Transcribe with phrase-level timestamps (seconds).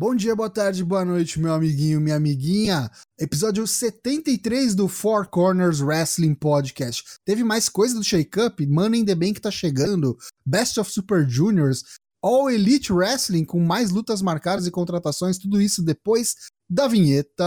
[0.00, 2.88] Bom dia, boa tarde, boa noite, meu amiguinho, minha amiguinha.
[3.18, 7.02] Episódio 73 do Four Corners Wrestling Podcast.
[7.24, 8.64] Teve mais coisa do Shake Up?
[8.64, 10.16] Money in the Bank tá chegando.
[10.46, 11.82] Best of Super Juniors.
[12.22, 15.36] All Elite Wrestling com mais lutas marcadas e contratações.
[15.36, 16.36] Tudo isso depois
[16.70, 17.44] da vinheta.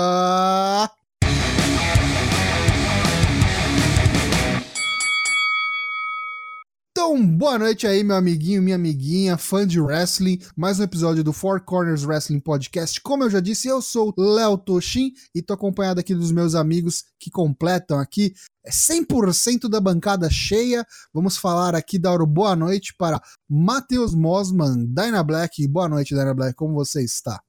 [7.11, 10.39] Então, boa noite aí, meu amiguinho, minha amiguinha, fã de wrestling.
[10.55, 13.01] Mais um episódio do Four Corners Wrestling Podcast.
[13.01, 17.03] Como eu já disse, eu sou Léo Toshin e tô acompanhado aqui dos meus amigos
[17.19, 18.33] que completam aqui
[18.65, 20.87] 100% da bancada cheia.
[21.13, 25.67] Vamos falar aqui, dar boa noite para Matheus Mosman, Dyna Black.
[25.67, 27.43] Boa noite, Dyna Black, como você está?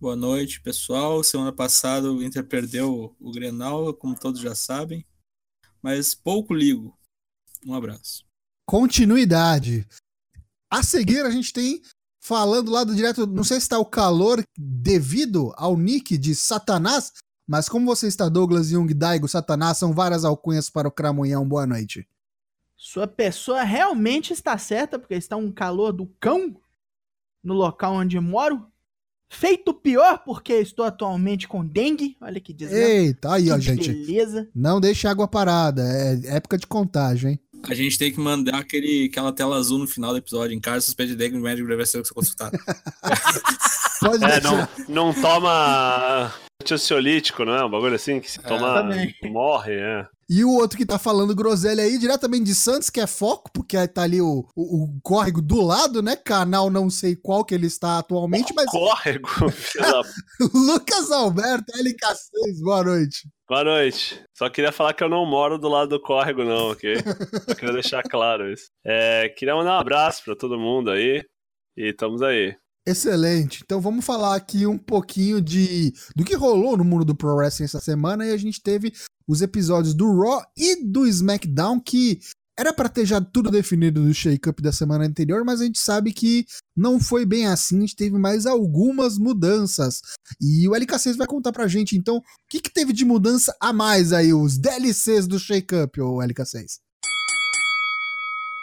[0.00, 1.24] Boa noite, pessoal.
[1.24, 5.04] Semana passada o Inter perdeu o Grenal, como todos já sabem,
[5.82, 6.96] mas pouco ligo.
[7.66, 8.27] Um abraço
[8.68, 9.86] continuidade.
[10.70, 11.80] A seguir, a gente tem
[12.20, 17.14] falando lá do direto, não sei se está o calor devido ao nick de Satanás,
[17.48, 21.48] mas como você está, Douglas Jung, Daigo, Satanás, são várias alcunhas para o Cramunhão.
[21.48, 22.06] Boa noite.
[22.76, 26.54] Sua pessoa realmente está certa, porque está um calor do cão
[27.42, 28.70] no local onde moro.
[29.30, 32.16] Feito pior porque estou atualmente com dengue.
[32.20, 32.84] Olha que desgraça.
[32.84, 33.92] Eita, aí, que ó, gente.
[33.92, 34.48] Beleza.
[34.54, 35.82] Não deixe água parada.
[35.82, 37.40] É época de contágio, hein?
[37.64, 40.54] A gente tem que mandar aquele, aquela tela azul no final do episódio.
[40.54, 42.50] Em casa, suspeito de dengue, médico deve ser que você consultar.
[44.00, 46.32] Pode é, não, não toma
[46.70, 47.64] ansiolítico, não é?
[47.64, 50.06] Um bagulho assim que se toma, é, morre, é.
[50.28, 53.88] E o outro que tá falando groselha aí, diretamente de Santos, que é foco, porque
[53.88, 56.16] tá ali o, o, o córrego do lado, né?
[56.16, 58.66] Canal não sei qual que ele está atualmente, mas.
[58.66, 59.28] Córrego,
[60.52, 63.28] Lucas Alberto, LK6, boa noite.
[63.48, 64.22] Boa noite.
[64.36, 66.96] Só queria falar que eu não moro do lado do córrego, não, ok?
[67.48, 68.66] Só queria deixar claro isso.
[68.84, 71.24] É, queria mandar um abraço pra todo mundo aí.
[71.74, 72.54] E estamos aí.
[72.86, 73.62] Excelente.
[73.64, 77.64] Então vamos falar aqui um pouquinho de do que rolou no mundo do Pro Wrestling
[77.64, 78.92] essa semana e a gente teve
[79.26, 82.18] os episódios do Raw e do SmackDown que
[82.58, 86.12] era para ter já tudo definido do shake-up da semana anterior, mas a gente sabe
[86.12, 86.44] que
[86.76, 90.02] não foi bem assim, a gente teve mais algumas mudanças.
[90.40, 93.72] E o LK6 vai contar pra gente, então, o que, que teve de mudança a
[93.72, 96.80] mais aí, os DLCs do shake-up, o LK6?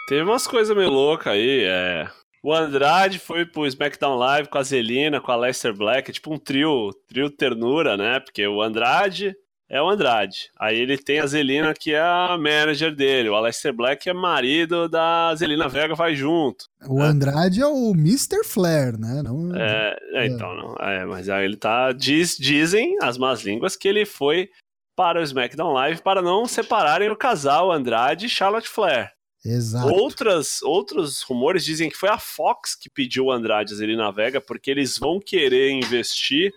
[0.06, 2.10] Teve umas coisas meio loucas aí, é...
[2.42, 6.38] O Andrade foi pro SmackDown Live com a Zelina, com a Lester Black, tipo um
[6.38, 8.20] trio, trio ternura, né?
[8.20, 9.34] Porque o Andrade,
[9.68, 10.50] é o Andrade.
[10.58, 13.28] Aí ele tem a Zelina, que é a manager dele.
[13.28, 16.66] O Aleister Black é marido da Zelina Vega, vai junto.
[16.86, 17.06] O né?
[17.06, 18.44] Andrade é o Mr.
[18.44, 19.22] Flair, né?
[19.24, 19.54] Não...
[19.56, 20.74] É, é, então, não.
[20.76, 21.92] É, mas aí ele tá.
[21.92, 24.48] Diz, dizem as más línguas que ele foi
[24.94, 29.12] para o SmackDown Live para não separarem o casal Andrade e Charlotte Flair.
[29.44, 29.88] Exato.
[29.88, 34.40] Outras, outros rumores dizem que foi a Fox que pediu o Andrade e Zelina Vega,
[34.40, 36.52] porque eles vão querer investir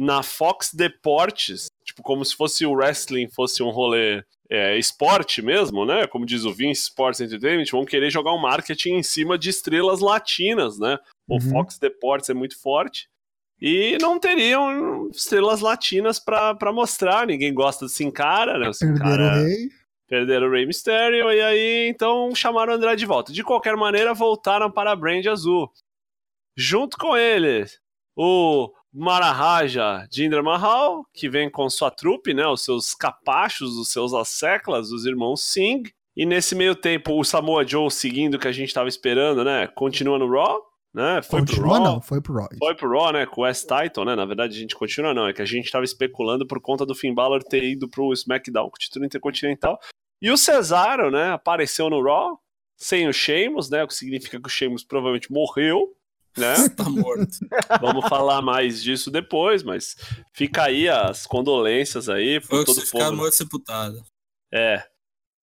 [0.00, 5.84] na Fox Deportes, tipo, como se fosse o wrestling fosse um rolê é, esporte mesmo,
[5.84, 6.06] né?
[6.06, 10.00] Como diz o Vince Sports Entertainment, vão querer jogar um marketing em cima de estrelas
[10.00, 10.98] latinas, né?
[11.28, 11.40] O uhum.
[11.50, 13.10] Fox Deportes é muito forte.
[13.60, 18.70] E não teriam estrelas latinas para mostrar, ninguém gosta desse cara, né?
[18.70, 19.36] Esse Perderam cara...
[19.36, 19.68] o rei.
[20.08, 23.34] Perderam o Rey Mysterio, e aí então chamaram o Andrade de volta.
[23.34, 25.70] De qualquer maneira, voltaram para a Brand Azul.
[26.56, 27.66] Junto com ele,
[28.16, 34.12] o Maharaja Jinder Mahal, que vem com sua trupe, né, os seus capachos, os seus
[34.12, 35.84] asseclas, os irmãos Singh.
[36.16, 39.68] E nesse meio tempo, o Samoa Joe seguindo o que a gente estava esperando, né,
[39.68, 40.60] continua no Raw,
[40.92, 41.22] né?
[41.22, 41.84] Foi continua pro Raw.
[41.84, 42.48] não, foi pro Raw.
[42.58, 44.16] Foi pro Raw, né, com o West Title, né?
[44.16, 46.94] Na verdade, a gente continua não, é que a gente estava especulando por conta do
[46.94, 49.78] Finn Balor ter ido pro SmackDown com o título intercontinental.
[50.20, 52.38] E o Cesaro, né, apareceu no Raw,
[52.76, 55.94] sem o Sheamus, né, o que significa que o Sheamus provavelmente morreu,
[56.36, 56.68] né?
[56.70, 57.38] tá morto.
[57.80, 59.96] Vamos falar mais disso depois, mas
[60.32, 63.16] fica aí as condolências aí por todo o povo.
[63.16, 64.02] morto sepultado.
[64.52, 64.82] É.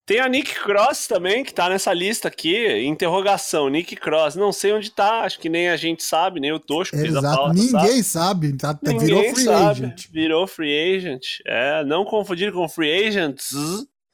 [0.08, 2.82] Tem a Nick Cross também, que tá nessa lista aqui.
[2.86, 4.38] Interrogação, Nick Cross.
[4.38, 7.22] Não sei onde tá, acho que nem a gente sabe, nem o Tosco fez a
[7.22, 7.54] pauta.
[7.54, 9.70] Ninguém sabe, tá, tá, Ninguém virou free sabe.
[9.70, 10.08] agent.
[10.10, 11.26] Virou free agent.
[11.46, 13.50] É, não confundir com free agents,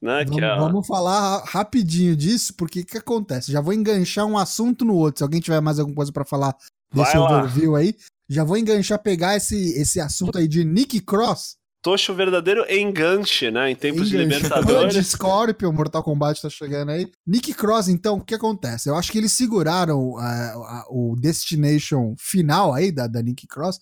[0.04, 0.26] né?
[0.26, 0.56] Vamos, é...
[0.58, 3.52] vamos, falar rapidinho disso, porque o que acontece?
[3.52, 5.20] Já vou enganchar um assunto no outro.
[5.20, 6.54] Se alguém tiver mais alguma coisa para falar
[6.94, 7.96] desse overview aí,
[8.30, 11.56] já vou enganchar, pegar esse, esse assunto aí de Nick Cross.
[11.82, 13.72] Tocho verdadeiro enganche, né?
[13.72, 14.18] Em tempos enganche.
[14.18, 14.94] de Libertadores.
[14.94, 17.10] de Scorpion, Mortal Kombat tá chegando aí.
[17.26, 18.90] Nick Cross, então, o que acontece?
[18.90, 23.80] Eu acho que eles seguraram uh, uh, o Destination final aí da, da Nick Cross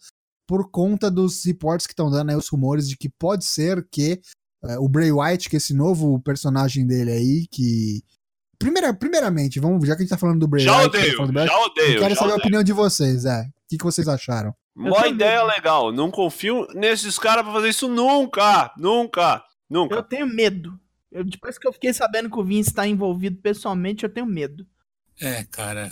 [0.48, 4.20] por conta dos reports que estão dando aí, os rumores de que pode ser que
[4.64, 8.02] é, o Bray Wyatt, que é esse novo personagem dele aí, que.
[8.60, 10.98] Primeira, primeiramente, vamos, já que a gente tá falando do Bray já Wyatt.
[10.98, 12.34] Odeio, Bray, já odeio, eu quero já saber odeio.
[12.34, 13.42] a opinião de vocês, é.
[13.42, 14.54] O que, que vocês acharam?
[14.76, 15.48] Uma ideia medo.
[15.48, 15.92] legal.
[15.92, 18.72] Não confio nesses caras pra fazer isso nunca.
[18.78, 19.44] Nunca.
[19.70, 19.96] Nunca.
[19.96, 20.80] Eu tenho medo.
[21.12, 24.66] Eu- depois que eu fiquei sabendo que o Vince tá envolvido pessoalmente, eu tenho medo.
[25.20, 25.92] É, cara,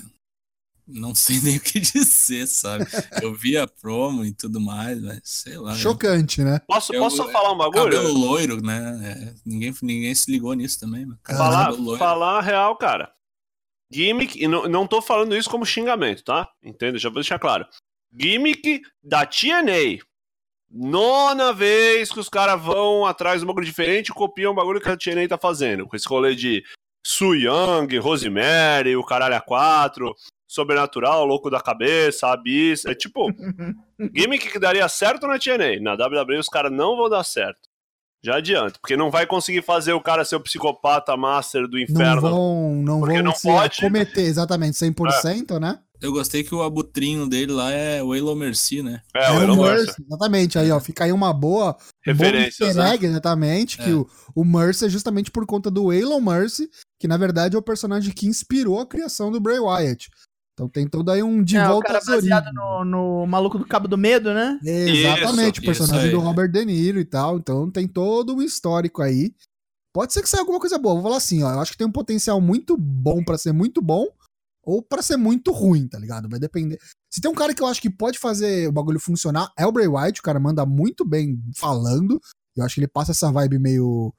[0.90, 2.86] não sei nem o que dizer, sabe?
[3.22, 5.76] Eu vi a promo e tudo mais, mas sei lá.
[5.76, 6.60] Chocante, né?
[6.68, 7.84] Posso, Eu- posso só falar um bagulho?
[7.84, 9.00] Cabelo loiro, né?
[9.04, 11.06] É, ninguém, ninguém se ligou nisso também.
[11.26, 13.12] Falar, falar a real, cara.
[13.92, 16.48] Gimmick, e não, não tô falando isso como xingamento, tá?
[16.64, 16.98] Entenda?
[17.00, 17.66] Já vou deixar claro.
[18.16, 20.00] Gimmick da TNA.
[20.72, 24.80] Nona vez que os caras vão atrás de um bagulho diferente e copiam o bagulho
[24.80, 25.88] que a TNA tá fazendo.
[25.88, 26.64] Com esse rolê de
[27.04, 30.14] Su Young, Rosemary, o caralho a quatro,
[30.50, 32.84] Sobrenatural, Louco da Cabeça, Abyss.
[32.86, 33.28] É tipo,
[34.16, 35.80] gimmick que daria certo na TNA.
[35.80, 37.60] Na WWE os caras não vão dar certo.
[38.22, 41.84] Já adianto, porque não vai conseguir fazer o cara ser o psicopata master do Não
[41.84, 42.20] inferno.
[42.22, 43.80] vão, não Porque vão não se pode.
[43.80, 45.80] cometer exatamente 100%, né?
[46.02, 49.02] Eu gostei que o abutrinho dele lá é o Halo Mercy, né?
[49.16, 50.06] É, o o Elon Mercy, Mercer.
[50.06, 53.10] Exatamente, aí ó, fica aí uma boa Referências, bom easter né?
[53.12, 53.94] exatamente, que É.
[53.94, 54.06] o,
[54.36, 56.70] o Mercy é justamente por conta do Elon Mercy,
[57.00, 60.10] que na verdade é o personagem que inspirou a criação do Bray Wyatt.
[60.60, 62.54] Então tem todo aí um de é, o volta cara às baseado origens.
[62.54, 64.60] no, no maluco do Cabo do Medo, né?
[64.62, 66.22] Exatamente, Isso, o personagem isso do.
[66.22, 67.38] Robert De Niro e tal.
[67.38, 69.34] Então tem todo um histórico aí.
[69.94, 70.96] Pode ser que saia alguma coisa boa.
[70.96, 71.54] Vou falar assim, ó.
[71.54, 74.06] Eu acho que tem um potencial muito bom pra ser muito bom
[74.62, 76.28] ou pra ser muito ruim, tá ligado?
[76.28, 76.78] Vai depender.
[77.10, 79.72] Se tem um cara que eu acho que pode fazer o bagulho funcionar, é o
[79.72, 80.20] Bray Wyatt.
[80.20, 82.20] O cara manda muito bem falando.
[82.54, 84.14] Eu acho que ele passa essa vibe meio.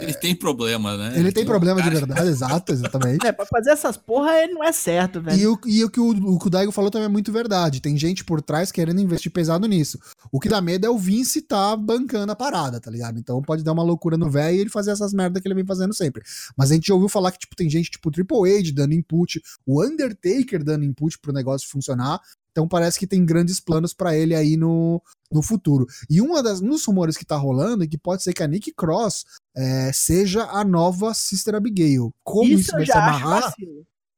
[0.00, 1.18] Ele tem problema, né?
[1.18, 3.26] Ele tem problema de verdade, exato, exatamente.
[3.26, 5.36] É, pra fazer essas porra, ele não é certo, velho.
[5.38, 7.80] E o, e o que o, o que o Daigo falou também é muito verdade.
[7.80, 9.98] Tem gente por trás querendo investir pesado nisso.
[10.30, 13.18] O que dá medo é o Vince tá bancando a parada, tá ligado?
[13.18, 15.66] Então pode dar uma loucura no velho e ele fazer essas merdas que ele vem
[15.66, 16.22] fazendo sempre.
[16.56, 19.42] Mas a gente já ouviu falar que tipo, tem gente tipo Triple H dando input,
[19.66, 22.20] o Undertaker dando input pro negócio funcionar.
[22.50, 25.86] Então parece que tem grandes planos pra ele aí no, no futuro.
[26.08, 28.46] E uma das, um dos rumores que tá rolando é que pode ser que a
[28.48, 29.24] Nick Cross
[29.56, 32.10] é, seja a nova Sister Abigail.
[32.24, 33.54] Como isso, Isso eu vai se amarrar,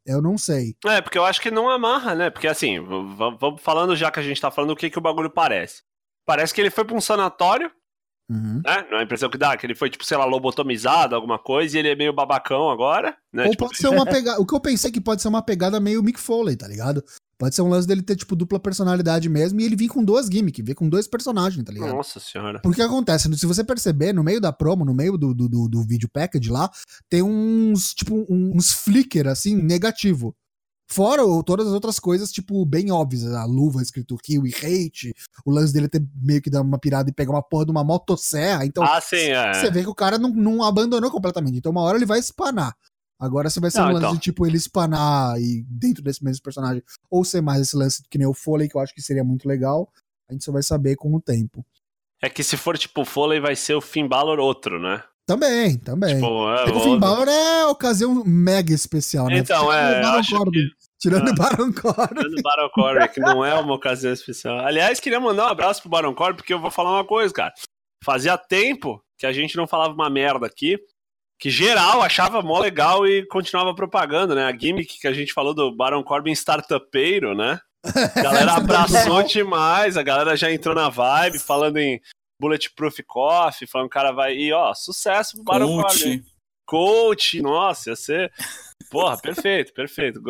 [0.06, 0.74] eu não sei.
[0.86, 2.30] É, porque eu acho que não amarra, né?
[2.30, 5.30] Porque assim, vamos falando já que a gente tá falando o que, que o bagulho
[5.30, 5.82] parece.
[6.26, 7.70] Parece que ele foi pra um sanatório,
[8.30, 8.62] Uhum.
[8.64, 8.86] né?
[8.90, 11.76] Não é a impressão que dá, que ele foi, tipo, sei lá, lobotomizado, alguma coisa,
[11.76, 13.44] e ele é meio babacão agora, né?
[13.44, 14.40] Ou Tipo, pode ser uma pegada.
[14.40, 17.04] O que eu pensei que pode ser uma pegada meio Mick Foley, tá ligado?
[17.42, 20.26] Pode ser um lance dele ter, tipo, dupla personalidade mesmo e ele vir com duas
[20.26, 21.92] gimmicks, vir com dois personagens, tá ligado?
[21.92, 22.60] Nossa senhora.
[22.62, 23.28] Porque acontece?
[23.36, 26.48] Se você perceber, no meio da promo, no meio do, do, do, do vídeo package
[26.48, 26.70] lá,
[27.10, 30.36] tem uns, tipo, uns flicker, assim, negativo.
[30.88, 33.26] Fora o- todas as outras coisas, tipo, bem óbvias.
[33.26, 35.12] A luva escrito kill e hate,
[35.44, 37.82] o lance dele ter meio que dar uma pirada e pegar uma porra de uma
[37.82, 38.64] motosserra.
[38.64, 39.52] Então, Ah, sim, é.
[39.54, 41.58] você vê que o cara não, não abandonou completamente.
[41.58, 42.72] Então, uma hora ele vai espanar.
[43.22, 44.14] Agora, se vai ser Não, um lance então.
[44.14, 48.18] de tipo ele espanar e dentro desse mesmo personagem, ou ser mais esse lance que
[48.18, 49.88] nem o Foley, que eu acho que seria muito legal,
[50.28, 51.64] a gente só vai saber com o tempo.
[52.20, 55.04] É que se for, tipo, Foley, vai ser o Finn Balor outro, né?
[55.24, 56.16] Também, também.
[56.16, 59.38] Tipo, é, É que o Finn Balor é ocasião mega especial, né?
[59.38, 60.66] Então, é, o acho Corbin.
[61.00, 62.14] Tirando o Baron Corbin.
[62.14, 64.58] Tirando o Baron Corbin, que não é uma ocasião especial.
[64.58, 67.52] Aliás, queria mandar um abraço pro Baron Corbin, porque eu vou falar uma coisa, cara.
[68.04, 70.76] Fazia tempo que a gente não falava uma merda aqui,
[71.42, 74.44] que geral achava mó legal e continuava propagando, né?
[74.44, 77.58] A gimmick que a gente falou do Baron Corbin startupeiro, né?
[77.84, 82.00] A galera abraçou demais, a galera já entrou na vibe, falando em
[82.38, 84.36] Bulletproof Coffee, falando que o cara vai...
[84.36, 86.22] E, ó, sucesso pro Baron Corbin.
[86.66, 87.40] Coach.
[87.42, 88.32] Nossa, ia ser.
[88.90, 90.20] Porra, perfeito, perfeito.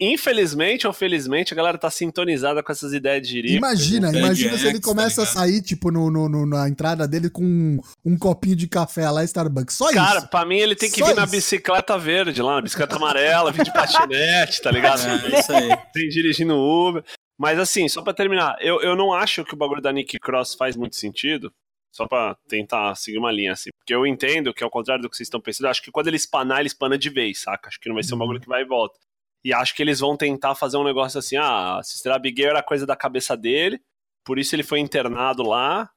[0.00, 3.54] Infelizmente ou felizmente, a galera tá sintonizada com essas ideias de jirico.
[3.56, 5.34] Imagina, imagina se ele tá começa a ligado?
[5.34, 9.24] sair, tipo, no, no- no- na entrada dele com um, um copinho de café lá,
[9.24, 9.74] Starbucks.
[9.76, 10.28] Só Cara, isso.
[10.28, 11.32] pra mim ele tem que Só vir na isso.
[11.32, 15.00] bicicleta verde lá, na bicicleta amarela, vir de patinete, tá ligado?
[15.06, 15.68] É, isso aí.
[15.94, 17.02] Tem dirigindo Uber.
[17.38, 20.54] Mas assim, só pra terminar, eu, eu não acho que o bagulho da Nick Cross
[20.54, 21.50] faz muito sentido.
[21.92, 23.70] Só pra tentar seguir uma linha, assim.
[23.78, 26.16] Porque eu entendo que, ao contrário do que vocês estão pensando, acho que quando ele
[26.16, 27.68] espanar, ele espana de vez, saca?
[27.68, 28.20] Acho que não vai ser um Uhum.
[28.20, 28.98] bagulho que vai e volta.
[29.44, 32.62] E acho que eles vão tentar fazer um negócio assim, ah, a Sister Abigail era
[32.62, 33.80] coisa da cabeça dele,
[34.24, 35.90] por isso ele foi internado lá,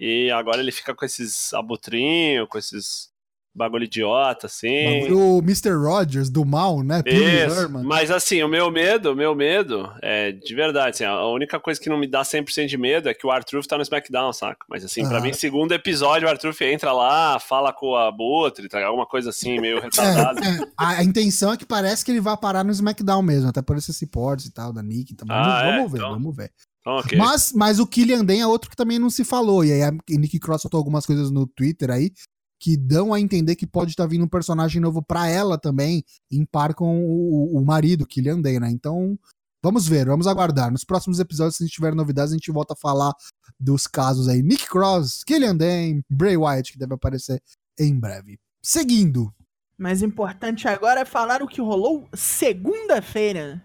[0.00, 3.10] e agora ele fica com esses abutrinhos, com esses
[3.56, 5.10] bagulho idiota, assim.
[5.12, 5.70] O Mr.
[5.72, 7.02] Rogers do mal, né?
[7.06, 11.58] Isso, mas assim, o meu medo, o meu medo é de verdade, assim, a única
[11.58, 14.32] coisa que não me dá 100% de medo é que o Arthur tá no SmackDown,
[14.32, 14.64] saca?
[14.68, 15.20] Mas assim, pra Ah.
[15.20, 18.84] mim, segundo episódio, o Arthur entra lá, fala com a Butre, tá?
[18.84, 19.80] alguma coisa assim, meio
[20.34, 20.40] retardada.
[20.44, 23.48] É, é, a, a intenção é que parece que ele vai parar no SmackDown mesmo,
[23.48, 25.12] até por esses reports e tal, da Nick.
[25.12, 25.76] Então, vamos, Ah, é?
[25.76, 26.50] vamos ver, Então, vamos ver.
[26.80, 27.18] Então, ok.
[27.18, 29.64] Mas, mas o Killian Dan é outro que também não se falou.
[29.64, 32.10] E aí a Nick Cross soltou algumas coisas no Twitter aí
[32.58, 36.44] que dão a entender que pode estar vindo um personagem novo pra ela também, em
[36.44, 38.70] par com o, o marido, Killian Dan, né?
[38.70, 39.18] Então,
[39.66, 40.70] Vamos ver, vamos aguardar.
[40.70, 43.12] Nos próximos episódios, se a gente tiver novidades, a gente volta a falar
[43.58, 44.40] dos casos aí.
[44.40, 47.42] Nick Cross, Killian Dane, Bray Wyatt, que deve aparecer
[47.76, 48.38] em breve.
[48.62, 49.34] Seguindo.
[49.76, 53.60] Mas importante agora é falar o que rolou segunda-feira.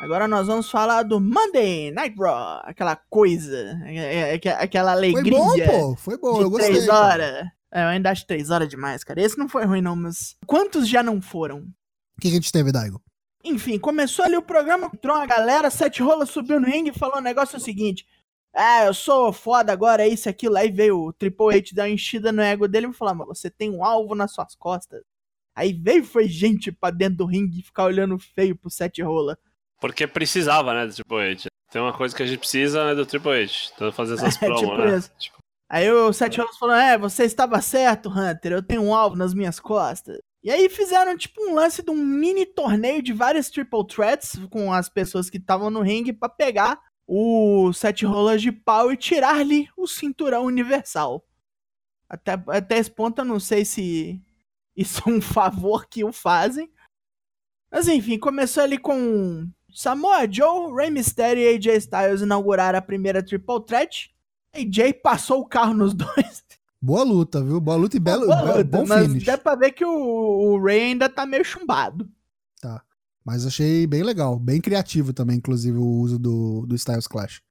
[0.00, 4.98] Agora nós vamos falar do Monday Night Raw, aquela coisa, é- é- é- aquela Foi
[4.98, 5.96] alegria bom, pô.
[5.96, 6.70] Foi bom, de eu gostei.
[6.70, 7.46] três horas.
[7.72, 9.20] É, eu ainda acho três horas demais, cara.
[9.20, 11.58] Esse não foi ruim não, mas quantos já não foram?
[11.58, 13.02] O que, que a gente teve, Daigo?
[13.44, 17.18] Enfim, começou ali o programa, entrou uma galera, sete rolas subiu no ringue e falou
[17.18, 18.06] o negócio é o seguinte.
[18.54, 20.56] Ah, eu sou foda agora, é isso, aquilo.
[20.56, 23.50] Aí veio o Triple H dar uma enchida no ego dele e falou, mas você
[23.50, 25.02] tem um alvo nas suas costas.
[25.54, 29.36] Aí veio foi gente pra dentro do ringue ficar olhando feio pro sete rola.
[29.80, 31.48] Porque precisava, né, do Triple H.
[31.70, 33.70] Tem uma coisa que a gente precisa né, do Triple H.
[33.74, 35.00] Então fazer essas É, promos, tipo né?
[35.18, 35.38] Tipo,
[35.70, 38.52] Aí o Sete Rollins falou: É, você estava certo, Hunter.
[38.52, 40.18] Eu tenho um alvo nas minhas costas.
[40.42, 44.72] E aí fizeram tipo um lance de um mini torneio de várias triple threats com
[44.72, 49.68] as pessoas que estavam no ringue pra pegar o Sete Rollers de pau e tirar-lhe
[49.76, 51.24] o cinturão universal.
[52.08, 54.22] Até, até esse ponto eu não sei se
[54.76, 56.70] isso é um favor que o fazem.
[57.70, 63.22] Mas enfim, começou ali com Samoa Joe, Rey Mysterio e AJ Styles inauguraram a primeira
[63.22, 64.10] triple threat.
[64.54, 66.44] AJ passou o carro nos dois.
[66.80, 67.60] Boa luta, viu?
[67.60, 69.24] Boa luta e belo, Boa luta, bom mas finish.
[69.24, 72.08] dá pra ver que o, o Ray ainda tá meio chumbado.
[73.24, 77.42] Mas achei bem legal, bem criativo também, inclusive, o uso do, do Styles Clash.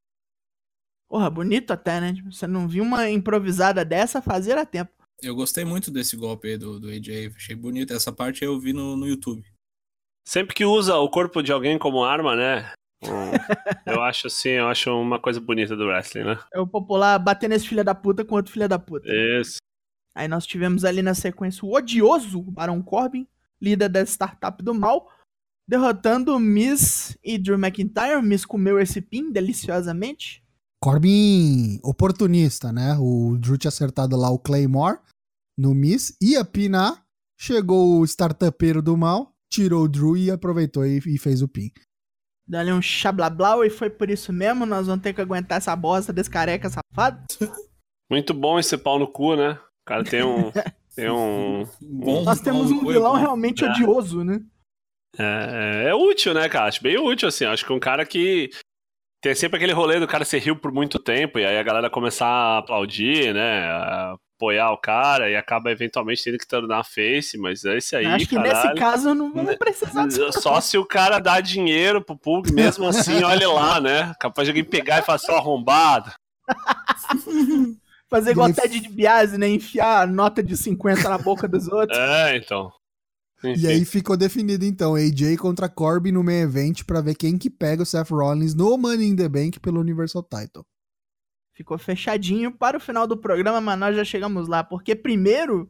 [1.08, 2.14] Porra, bonito até, né?
[2.14, 4.92] Tipo, Você não viu uma improvisada dessa fazer a tempo.
[5.22, 7.32] Eu gostei muito desse golpe aí do, do AJ.
[7.36, 7.94] Achei bonito.
[7.94, 9.46] Essa parte eu vi no, no YouTube.
[10.28, 12.70] Sempre que usa o corpo de alguém como arma, né?
[13.86, 16.38] eu acho assim, eu acho uma coisa bonita do wrestling, né?
[16.54, 19.08] É o popular bater nesse filho da puta com outro filho da puta.
[19.08, 19.60] Isso.
[20.14, 23.26] Aí nós tivemos ali na sequência o odioso Baron Corbin,
[23.62, 25.10] líder da startup do mal,
[25.66, 28.22] derrotando o Miss e Drew McIntyre.
[28.22, 30.44] Miss comeu esse pin deliciosamente.
[30.84, 32.98] Corbin oportunista, né?
[33.00, 35.00] O Drew tinha acertado lá o Claymore
[35.58, 37.04] no Miss, ia pinar,
[37.40, 41.70] chegou o startupeiro do mal, tirou o Drew e aproveitou e, e fez o pin.
[42.54, 44.66] Ali um chablablau e foi por isso mesmo.
[44.66, 47.26] Nós vamos ter que aguentar essa bosta desse careca safado.
[48.10, 49.52] Muito bom esse pau no cu, né?
[49.52, 50.50] O cara tem um.
[50.96, 51.66] tem um.
[51.82, 53.18] Bom, Nós temos um vilão bom.
[53.20, 53.70] realmente É.
[53.70, 54.42] odioso, né?
[55.18, 56.68] É, é útil, né, cara?
[56.68, 57.44] Acho bem útil, assim.
[57.44, 58.50] Acho que um cara que.
[59.22, 61.90] Tem sempre aquele rolê do cara ser rio por muito tempo, e aí a galera
[61.90, 63.68] começar a aplaudir, né?
[64.38, 68.28] Apoiar o cara, e acaba eventualmente tendo que tornar face, mas é esse aí, Acho
[68.28, 68.54] que caralho.
[68.70, 70.32] nesse caso não vamos precisar disso.
[70.42, 74.14] Só se o cara dá dinheiro pro público, mesmo assim, olha lá, né?
[74.20, 76.12] Capaz de alguém pegar e falar seu arrombado.
[78.10, 79.50] Fazer igual aí- Ted DiBiase, né?
[79.50, 81.98] Enfiar a nota de 50 na boca dos outros.
[81.98, 82.72] É, então.
[83.44, 83.62] Enfim.
[83.62, 87.50] E aí ficou definido então AJ contra Corbin no main event pra ver quem que
[87.50, 90.66] pega o Seth Rollins no Money in the Bank pelo Universal Title.
[91.58, 94.64] Ficou fechadinho para o final do programa, mas nós já chegamos lá.
[94.64, 95.68] Porque primeiro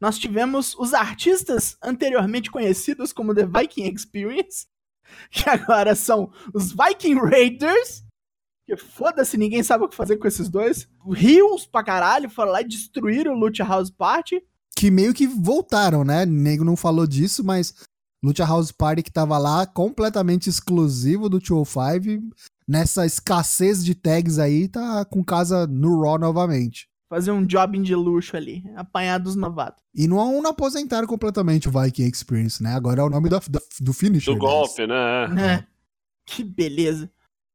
[0.00, 4.66] nós tivemos os artistas anteriormente conhecidos como The Viking Experience,
[5.30, 8.02] que agora são os Viking Raiders.
[8.66, 10.88] Que foda-se, ninguém sabe o que fazer com esses dois.
[11.08, 14.42] Rios pra caralho, foram lá e destruíram o Lucha House Party.
[14.74, 16.26] Que meio que voltaram, né?
[16.26, 17.72] Nego não falou disso, mas
[18.20, 22.34] Lucha House Party que tava lá completamente exclusivo do 205.
[22.68, 26.86] Nessa escassez de tags aí, tá com casa no Raw novamente.
[27.08, 29.82] Fazer um jobbing de luxo ali, apanhar dos novatos.
[29.94, 32.74] E não, não aposentaram completamente o Viking Experience, né?
[32.74, 34.34] Agora é o nome da, da- do finisher.
[34.34, 35.28] Do golpe, né?
[35.28, 35.66] né?
[36.26, 37.10] Que beleza.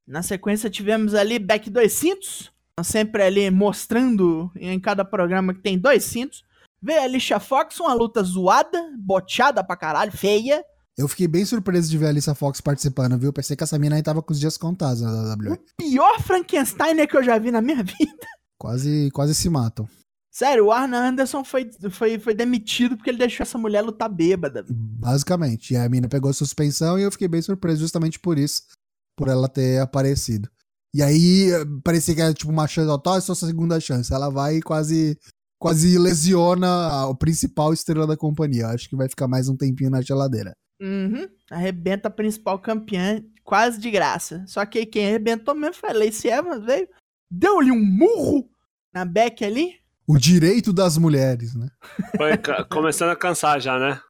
[0.08, 2.52] Na sequência tivemos ali back dois cintos.
[2.84, 6.44] Sempre ali mostrando em cada programa que tem dois cintos.
[6.82, 10.66] Veio a Alicia Fox, uma luta zoada, boteada pra caralho, feia.
[10.98, 13.34] Eu fiquei bem surpreso de ver a Alissa Fox participando, viu?
[13.34, 15.60] Pensei que essa mina aí tava com os dias contados na WWE.
[15.78, 18.28] Pior Frankenstein que eu já vi na minha vida.
[18.60, 19.88] Quase, quase se matam.
[20.32, 24.66] Sério, o Arna Anderson foi, foi, foi demitido porque ele deixou essa mulher lutar bêbada.
[24.70, 25.74] Basicamente.
[25.74, 28.62] E a mina pegou a suspensão e eu fiquei bem surpreso justamente por isso.
[29.18, 30.50] Por ela ter aparecido.
[30.96, 31.50] E aí,
[31.84, 34.14] parecia que era tipo uma chance, ó, tá, é sua segunda chance.
[34.14, 35.18] Ela vai e quase,
[35.60, 38.68] quase lesiona a- o principal estrela da companhia.
[38.68, 40.54] Acho que vai ficar mais um tempinho na geladeira.
[40.82, 41.28] Uhum.
[41.50, 44.44] Arrebenta a principal campeã, quase de graça.
[44.48, 46.88] Só que quem arrebentou mesmo foi a Lacey Evans, veio,
[47.30, 48.50] deu-lhe um murro
[48.94, 49.76] na Beck ali.
[50.08, 51.70] O direito das mulheres, né?
[52.18, 52.32] Foi
[52.70, 54.02] começando a cansar já, né?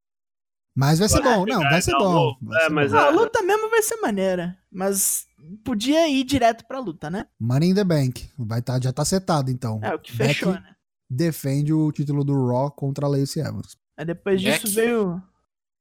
[0.75, 2.35] Mas vai ser bom, não, vai ser Não, bom.
[2.41, 2.97] vai é, ser mas bom.
[2.97, 5.27] Ah, a é- luta mesmo vai ser maneira, mas
[5.63, 7.27] podia ir direto pra luta, né?
[7.39, 8.27] Money in the Bank.
[8.39, 9.79] Vai tá, já tá setado, então.
[9.83, 10.75] É, o que Becky fechou, né?
[11.07, 13.77] defende o título do Raw contra a Lacey Evans.
[13.95, 14.75] Aí depois disso Beck?
[14.75, 15.21] veio.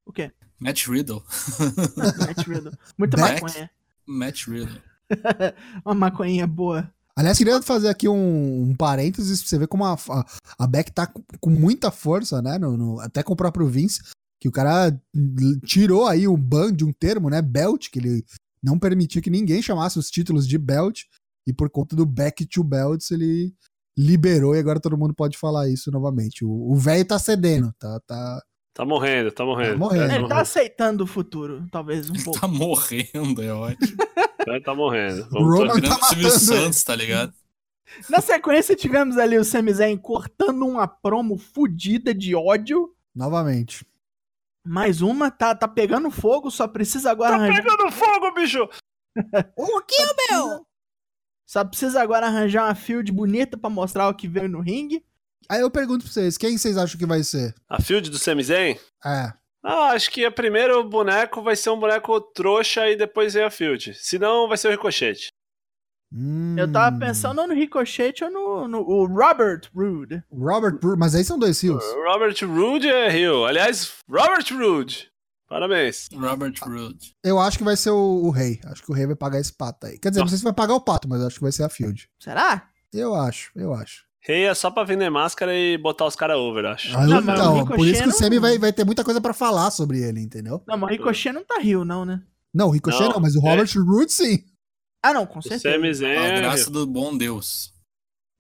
[0.05, 0.31] O quê?
[0.63, 1.23] Matt Riddle.
[2.19, 2.73] Matt Riddle.
[2.99, 3.43] Muita Beck?
[3.43, 3.71] maconha.
[4.07, 4.81] Matt Riddle.
[5.85, 6.91] Uma maconha boa.
[7.15, 10.25] Aliás, queria fazer aqui um, um parênteses pra você ver como a, a,
[10.61, 11.07] a Beck tá
[11.41, 12.59] com, muita força, né?
[12.59, 14.01] no- no- até com o próprio Vince,
[14.41, 14.99] que o cara
[15.65, 17.43] tirou aí o ban de um termo, né?
[17.43, 18.25] Belt, que ele
[18.63, 21.03] não permitia que ninguém chamasse os títulos de belt,
[21.47, 23.53] e por conta do Back to Belts ele
[23.99, 26.45] liberou e agora todo mundo pode falar isso novamente.
[26.45, 28.43] O o velho tá cedendo, tá, tá,
[28.75, 29.73] Tá morrendo, tá morrendo.
[29.73, 30.13] Tá morrendo.
[30.13, 32.41] É, Ele tá aceitando o futuro, talvez um pouco.
[32.41, 33.97] Tá morrendo, é ótimo.
[34.49, 35.29] É, tá morrendo.
[35.37, 36.31] O Roman tá Silvio matando ele.
[36.33, 37.33] Santos, tá ligado?
[38.11, 42.93] Na sequência, tivemos ali o Sami Zayn cortando uma promo fudida de ódio.
[43.15, 43.87] novamente.
[44.67, 47.63] Mais uma, tá, tá pegando fogo, só precisa agora Tá arranjar.
[47.63, 48.69] pegando fogo, bicho!
[49.57, 50.67] O que, meu?
[51.47, 55.05] Só precisa agora arranjar uma field bonita pra mostrar o que veio no ringue.
[55.49, 57.55] Aí eu pergunto pra vocês, quem vocês acham que vai ser?
[57.69, 58.77] A field do Sami Zayn?
[59.05, 59.33] É,
[59.65, 63.51] Ah, acho que a primeiro boneco vai ser um boneco trouxa e depois vem a
[63.51, 63.95] field.
[63.95, 65.29] Se não, vai ser o ricochete.
[66.13, 70.23] hum, Eu tava pensando ou no Ricochet ou no, no o Robert Roode.
[70.31, 71.85] Robert Bruce, mas aí são dois heels.
[72.07, 73.45] Robert Roode é Rio.
[73.45, 75.11] Aliás, Robert Roode.
[75.49, 76.09] Parabéns.
[76.15, 77.15] Robert Roode.
[77.23, 78.59] Eu acho que vai ser o, o rei.
[78.65, 79.99] Acho que o rei vai pagar esse pato aí.
[79.99, 81.63] Quer dizer, não sei se vai pagar o pato, mas eu acho que vai ser
[81.65, 82.09] a Field.
[82.19, 82.69] Será?
[82.93, 84.05] Eu acho, eu acho.
[84.25, 86.97] Rei é só pra vender máscara e botar os caras over, acho.
[86.97, 89.21] Ah, Não, o então, por isso que o Sammy não- vai, vai ter muita coisa
[89.21, 90.63] pra falar sobre ele, entendeu?
[90.67, 92.23] Não, mas o Ricochet não tá rio, não, né?
[92.55, 93.51] Não, o Ricochet não, Não, mas o é.
[93.51, 94.45] Robert Roode sim.
[95.03, 95.93] Ah, não, com O certeza.
[95.95, 96.73] Zayn A é graça Rio.
[96.73, 97.73] do bom Deus.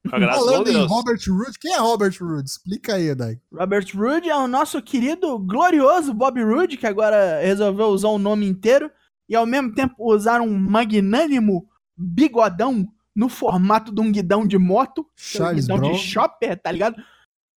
[0.09, 0.89] Com a graça do Falando em Deus.
[0.91, 2.49] Robert Roode, quem é Robert Roode?
[2.51, 3.41] Explica aí, Dai.
[3.53, 8.47] Robert Roode é o nosso querido, glorioso Bob Roode, que agora resolveu usar o nome
[8.47, 8.89] inteiro
[9.29, 15.07] e ao mesmo tempo usar um magnânimo bigodão no formato de um guidão de moto.
[15.17, 15.95] Charles guidão Bronson.
[15.95, 17.03] de shopper, tá ligado?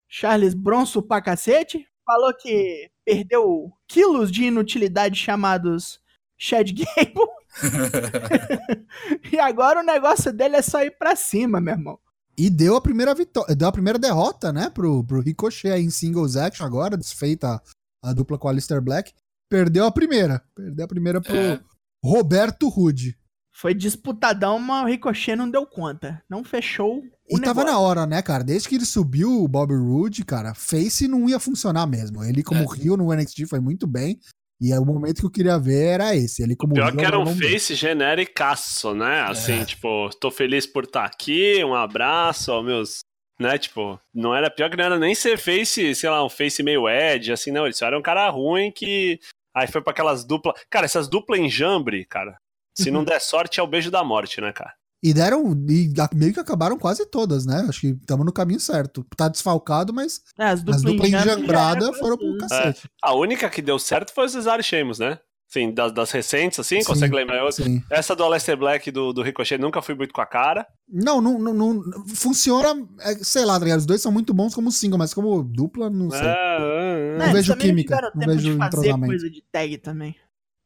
[0.08, 1.86] Charles Bronson pra cacete.
[2.04, 6.00] Falou que perdeu quilos de inutilidade chamados
[6.38, 7.30] Chad Gable.
[9.32, 11.98] e agora o negócio dele é só ir pra cima, meu irmão.
[12.38, 15.90] E deu a primeira vitória, deu a primeira derrota, né, pro, pro Ricochet aí em
[15.90, 17.54] singles action agora, desfeita
[18.02, 19.12] a, a dupla com a Alistair Black.
[19.48, 20.42] Perdeu a primeira.
[20.54, 21.60] Perdeu a primeira pro É.
[22.04, 23.16] Roberto Rude.
[23.58, 26.22] Foi disputadão, mas o Ricochet não deu conta.
[26.28, 27.72] Não fechou o E tava negócio.
[27.72, 28.44] na hora, né, cara?
[28.44, 32.22] Desde que ele subiu o Bobby Roode, cara, Face não ia funcionar mesmo.
[32.22, 32.76] Ele como É.
[32.76, 34.18] Rio no NXT foi muito bem.
[34.60, 36.42] E aí, o momento que eu queria ver era esse.
[36.42, 39.20] Ele como Pior heel que era um face genericaço, né?
[39.22, 39.64] Assim, É.
[39.64, 43.00] tipo, tô feliz por estar aqui, um abraço, ó, meus.
[43.38, 46.62] Né, tipo, não era pior que não era nem ser face, sei lá, um face
[46.62, 47.66] meio Ed, assim, não.
[47.66, 49.18] Ele só era um cara ruim que.
[49.54, 50.54] Aí foi pra aquelas duplas.
[50.70, 52.38] Cara, essas duplas enjambre, cara.
[52.76, 54.72] Se não der sorte, é o beijo da morte, né, cara?
[55.02, 55.52] E deram.
[55.68, 57.64] E a- meio que acabaram quase todas, né?
[57.68, 59.04] Acho que estamos no caminho certo.
[59.16, 62.90] Tá desfalcado, mas É, as as duplas era foram pro quase- cacete.
[63.02, 65.18] A única que deu certo foi o Cesaro e Sheamus, né?
[65.48, 67.62] Assim, das, das recentes, assim, Sim, consegue lembrar outra?
[67.64, 67.80] Sim.
[67.88, 70.66] Essa do Aleister Black do, do Ricochet nunca fui muito com a cara.
[70.88, 71.82] Não, não, não, não-
[72.16, 73.78] funciona, é, sei lá, tá ligado?
[73.78, 76.18] Os dois são muito bons como single, mas como dupla, não sei.
[76.20, 77.18] É, é, é.
[77.18, 79.06] Não eles vejo química, não vejo de fazer entrosamento.
[79.06, 80.16] coisa de tag também.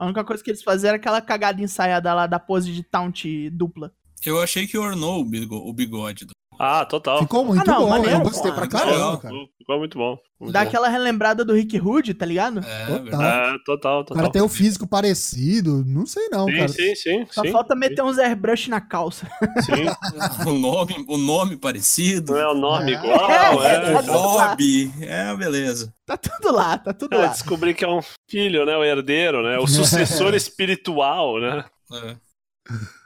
[0.00, 3.22] A única coisa que eles faziam era aquela cagada ensaiada lá da pose de taunt
[3.52, 3.92] dupla.
[4.24, 6.24] Eu achei que ornou o bigo- o bigode.
[6.24, 7.20] do- Ah, total.
[7.20, 8.56] Ficou muito não, bom, maneiro, eu gostei pô.
[8.58, 9.34] pra caramba, cara.
[9.56, 10.18] Ficou muito bom.
[10.38, 10.68] Muito Dá bom.
[10.68, 12.58] aquela relembrada do Rick Rude, tá ligado?
[12.60, 13.02] É, Total.
[13.02, 13.54] verdade.
[13.54, 14.16] É, total, O total.
[14.22, 16.68] cara tem o físico parecido, não sei não, sim, cara.
[16.68, 19.26] sim, sim, Só sim, falta meter uns airbrush na calça.
[19.64, 19.86] sim.
[20.46, 22.32] O nome, o nome parecido.
[22.34, 22.94] Não é o nome É.
[22.94, 23.30] igual,
[23.64, 23.92] É, é.
[23.94, 24.02] tá.
[24.12, 24.92] Bob.
[25.00, 25.94] É, beleza.
[26.04, 27.26] Tá tudo lá, tá tudo É, lá.
[27.28, 28.76] descobri que é um filho, né?
[28.76, 29.58] O herdeiro, né?
[29.58, 31.64] O sucessor espiritual, né?
[31.94, 32.16] É.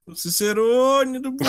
[0.09, 1.45] O Cicerone do mundo.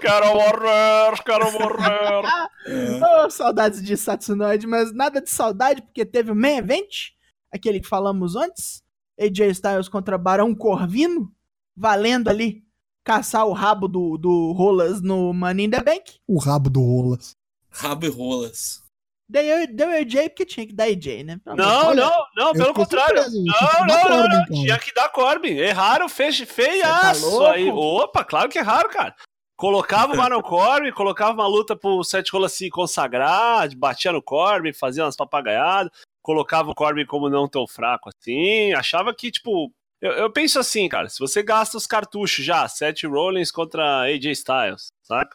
[0.00, 2.22] Quero morrer, quero morrer.
[2.68, 7.12] Oh, saudades de Satsunoid, mas nada de saudade, porque teve o main event,
[7.52, 8.82] aquele que falamos antes,
[9.20, 11.32] AJ Styles contra Barão Corvino,
[11.76, 12.64] valendo ali
[13.04, 16.18] caçar o rabo do, do Rolas no Money in the Bank.
[16.26, 17.36] O rabo do Rolas.
[17.70, 18.82] Rabo e rolas.
[19.28, 21.40] Deu, deu AJ porque tinha que dar AJ, né?
[21.44, 23.22] Não, não, não, pelo contrário.
[23.22, 24.62] Não, tinha que não, dar não, Corbin, não.
[24.62, 25.48] Tinha que dar Corbin.
[25.56, 27.46] Erraram, fez feiaço tá louco?
[27.46, 27.68] aí.
[27.68, 29.14] Opa, claro que erraram, cara.
[29.56, 34.72] Colocava o Baron Corbin, colocava uma luta pro Seth Rollins se consagrar, batia no Corbin,
[34.72, 35.90] fazia umas papagaiadas,
[36.22, 39.72] colocava o Corbin como não tão fraco assim, achava que, tipo...
[39.98, 44.26] Eu, eu penso assim, cara, se você gasta os cartuchos já, Seth Rollins contra AJ
[44.26, 45.34] Styles, saca?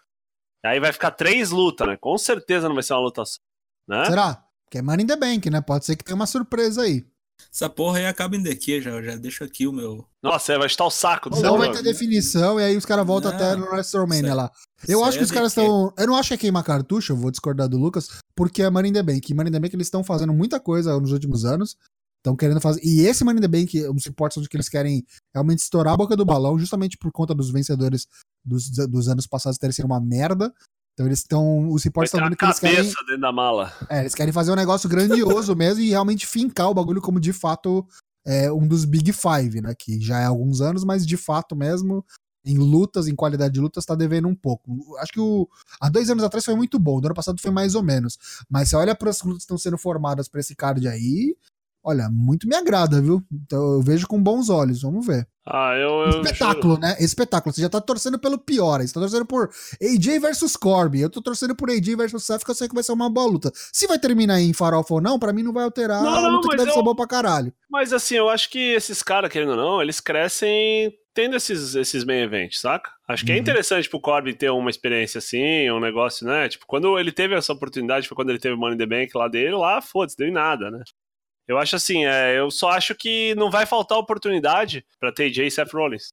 [0.64, 1.98] Aí vai ficar três lutas, né?
[1.98, 3.40] Com certeza não vai ser uma luta só,
[3.88, 4.06] né?
[4.06, 4.46] Será?
[4.64, 5.62] Porque é Money in the Bank, né?
[5.62, 7.04] Pode ser que tenha uma surpresa aí.
[7.54, 10.06] Essa porra aí acaba em DQ, já, já deixo aqui o meu.
[10.22, 13.32] Nossa, vai estar o saco do não vai ter definição e aí os caras voltam
[13.32, 14.52] até no WrestleMania é- lá.
[14.88, 15.94] Eu acho que os é caras estão.
[15.98, 18.90] Eu não acho que é queimar cartucho, eu vou discordar do Lucas, porque é Money
[18.90, 19.32] in the Bank.
[19.32, 21.76] E Money in the Bank eles estão fazendo muita coisa nos últimos anos.
[22.20, 22.82] Estão querendo fazer.
[22.84, 25.94] E esse Money in the Bank, os reportes são de que eles querem realmente estourar
[25.94, 28.08] a boca do balão, justamente por conta dos vencedores
[28.46, 30.54] dos, dos anos passados terem sido uma merda.
[30.94, 31.70] Então eles estão.
[31.70, 32.84] Os reportes estão ter que eles querem.
[32.84, 33.74] dentro da mala.
[33.90, 37.34] É, eles querem fazer um negócio grandioso mesmo e realmente fincar o bagulho como de
[37.34, 37.86] fato
[38.26, 39.74] é um dos Big Five, né?
[39.78, 42.06] Que já é há alguns anos, mas de fato mesmo,
[42.46, 44.98] em lutas, em qualidade de lutas, tá devendo um pouco.
[44.98, 45.48] Acho que o.
[45.80, 48.18] Há dois anos atrás foi muito bom, do ano passado foi mais ou menos.
[48.50, 51.36] Mas você olha para as lutas que estão sendo formadas pra esse card aí.
[51.84, 53.24] Olha, muito me agrada, viu?
[53.32, 55.28] Então eu vejo com bons olhos, vamos ver.
[55.46, 55.90] Ah, eu.
[56.12, 56.96] eu Espetáculo, né?
[57.00, 57.54] Espetáculo.
[57.54, 59.50] Você já tá torcendo pelo pior, você tá torcendo por
[59.82, 61.00] AJ versus Corbin.
[61.00, 63.26] Eu tô torcendo por AJ versus Seth, que eu sei que vai ser uma boa
[63.28, 63.52] luta.
[63.74, 66.32] Se vai terminar em farofa ou não, pra mim não vai alterar Não, a não,
[66.36, 67.52] luta que mas deve eu- ser boa pra caralho.
[67.70, 72.06] Mas assim, eu acho que esses caras, querendo ou não, eles crescem tendo esses, esses
[72.06, 72.90] main events, saca?
[73.08, 73.42] Acho que é Uhum.
[73.42, 76.48] interessante pro Corbin ter uma experiência assim, um negócio, né?
[76.48, 79.18] Tipo, quando ele teve essa oportunidade, foi quando ele teve o Money in the Bank
[79.18, 80.82] lá dele, lá, foda-se, deu em nada, né?
[81.52, 85.52] Eu acho assim, é, eu só acho que não vai faltar oportunidade pra TJ e
[85.52, 86.08] Seth Rollins.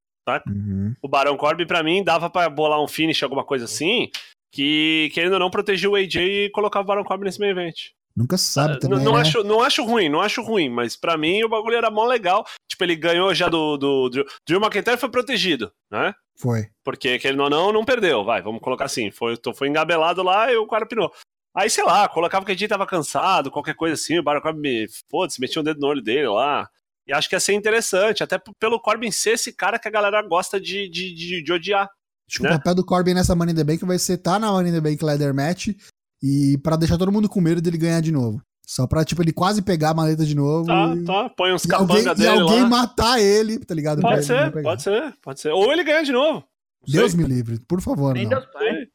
[0.47, 0.95] Uhum.
[1.01, 4.11] O Barão Corbin, pra mim, dava pra bolar um finish, alguma coisa assim,
[4.53, 7.93] que, querendo ou não, proteger o AJ e colocar o Barão Corbin nesse main event.
[8.17, 8.99] Nunca sabe Ah, também.
[8.99, 9.21] não, não né?
[9.21, 12.45] acho, não acho ruim, não acho ruim, mas pra mim o bagulho era mó legal.
[12.69, 14.25] Tipo, ele ganhou já do, do, Drew.
[14.47, 16.13] Drew McIntyre foi protegido, né?
[16.37, 16.67] Foi.
[16.85, 19.11] Porque, querendo ou não, não perdeu, vai, vamos colocar assim.
[19.11, 21.13] Foi, foi engabelado lá e o cara pinou.
[21.55, 24.61] Aí, sei lá, colocava que a gente tava cansado, qualquer coisa assim, o Baron Corbin,
[24.61, 26.69] me, foda-se, metia um dedo no olho dele lá.
[27.07, 30.21] E acho que ia ser interessante, até pelo Corbin ser esse cara que a galera
[30.23, 31.89] gosta de, de, de, de odiar.
[32.29, 32.51] Acho que Né?
[32.51, 34.75] o papel do Corbin nessa Money in the Bank vai ser tá na Money in
[34.75, 35.69] the Bank Leather Match
[36.23, 38.43] e pra deixar todo mundo com medo dele ganhar de novo.
[38.67, 40.67] Só pra, tipo, ele quase pegar a maleta de novo.
[40.67, 41.03] Tá, e...
[41.05, 42.69] tá, põe uns E capanga e dele alguém lá.
[42.69, 44.03] matar ele, tá ligado?
[44.03, 45.53] Pode ser, pode ser, pode ser.
[45.53, 46.45] Ou ele ganha de novo.
[46.83, 47.01] Não sei.
[47.01, 48.31] Deus me livre, por favor, Nem não.
[48.39, 48.87] Deus pai.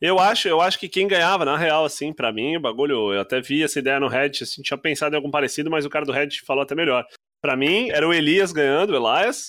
[0.00, 3.20] Eu acho, eu acho que quem ganhava, na real, assim, pra mim, o bagulho, eu
[3.20, 6.06] até vi essa ideia no Reddit, assim, tinha pensado em algum parecido, mas o cara
[6.06, 7.04] do Reddit falou até melhor.
[7.42, 9.48] Pra mim, era o Elias ganhando, o Elias,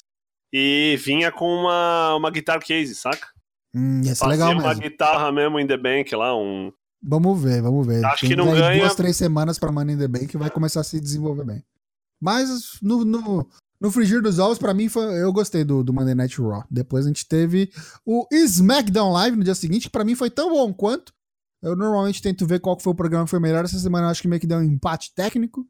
[0.54, 3.28] e vinha com uma, uma guitar case, saca?
[3.74, 4.82] Hum, ia ser Fazia legal uma mesmo.
[4.82, 6.72] guitarra mesmo in the bank lá, um...
[7.02, 8.04] Vamos ver, vamos ver.
[8.06, 10.82] Acho Tem que não ganha- duas, três semanas pra Money in the Bank vai começar
[10.82, 11.64] a se desenvolver bem.
[12.22, 13.50] Mas no, no,
[13.82, 16.64] no frigir dos ovos, pra mim, foi, eu gostei do, do Monday Night Raw.
[16.70, 17.72] Depois a gente teve
[18.06, 21.12] o SmackDown Live no dia seguinte, que pra mim foi tão bom quanto.
[21.64, 23.66] Eu normalmente tento ver qual foi o programa que foi melhor.
[23.66, 25.68] Essa semana eu acho que meio que deu um empate técnico.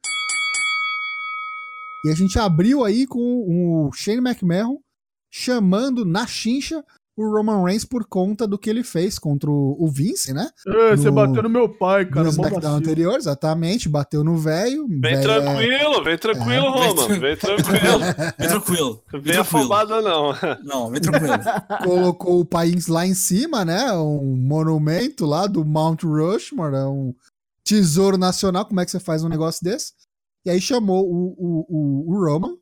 [2.06, 4.78] E a gente abriu aí com o Shane McMahon
[5.32, 6.84] chamando na chincha
[7.18, 10.50] o Roman Reigns por conta do que ele fez contra o Vince, né?
[10.68, 12.24] É, você No- bateu no meu pai, cara.
[12.24, 14.88] no SmackDown anterior, exatamente, bateu no velho.
[14.88, 16.88] Vem velho é- tranquilo, vem tranquilo, É.
[16.88, 18.00] Roman, vem tranquilo.
[18.40, 19.04] Vem tranquilo.
[19.22, 20.34] Vem afobado não.
[20.64, 21.34] Não, vem tranquilo.
[21.84, 23.92] colocou o país lá em cima, né?
[23.94, 27.14] Um monumento lá do Mount Rushmore, é um
[27.64, 28.66] tesouro nacional.
[28.66, 29.94] Como é que você faz um negócio desse?
[30.46, 32.56] E aí chamou o, o, o, o Roman,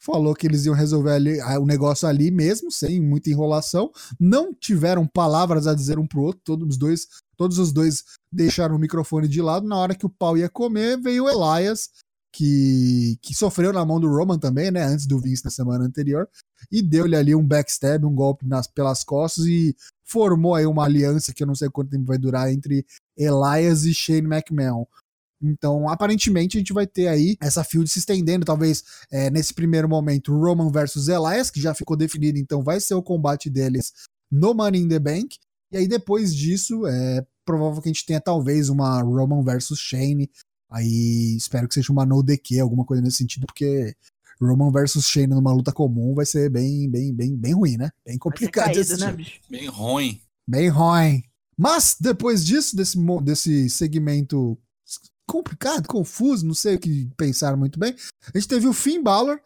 [0.00, 3.90] falou que eles iam resolver ali, ah, o negócio ali mesmo, sem muita enrolação.
[4.18, 8.76] Não tiveram palavras a dizer um pro outro, todos os dois, todos os dois deixaram
[8.76, 9.68] o microfone de lado.
[9.68, 11.90] Na hora que o pau ia comer, veio o Elias,
[12.32, 14.84] que, que sofreu na mão do Roman também, né?
[14.84, 16.28] Antes do Vince na semana anterior
[16.70, 21.32] e deu-lhe ali um backstab, um golpe nas, pelas costas e formou aí uma aliança
[21.32, 22.84] que eu não sei quanto tempo vai durar entre
[23.16, 24.86] Elias e Shane McMahon.
[25.42, 29.88] Então, aparentemente, a gente vai ter aí essa feud se estendendo, talvez é, nesse primeiro
[29.88, 33.92] momento, Roman versus Elias, que já ficou definido, então vai ser o combate deles
[34.30, 35.38] no Money in the Bank.
[35.72, 40.30] E aí, depois disso, é provável que a gente tenha talvez uma Roman versus Shane.
[40.70, 43.94] Aí espero que seja uma no DQ, alguma coisa nesse sentido, porque
[44.40, 47.90] Roman versus Shane numa luta comum vai ser bem, bem, bem, bem ruim, né?
[48.04, 49.16] Bem complicado de caído, assistir.
[49.16, 49.26] né?
[49.48, 50.20] Bem ruim.
[50.46, 51.22] Bem ruim.
[51.56, 54.58] Mas depois disso, desse, desse segmento
[55.30, 57.94] complicado, confuso, não sei o que pensar muito bem,
[58.34, 59.38] a gente teve o Finn Balor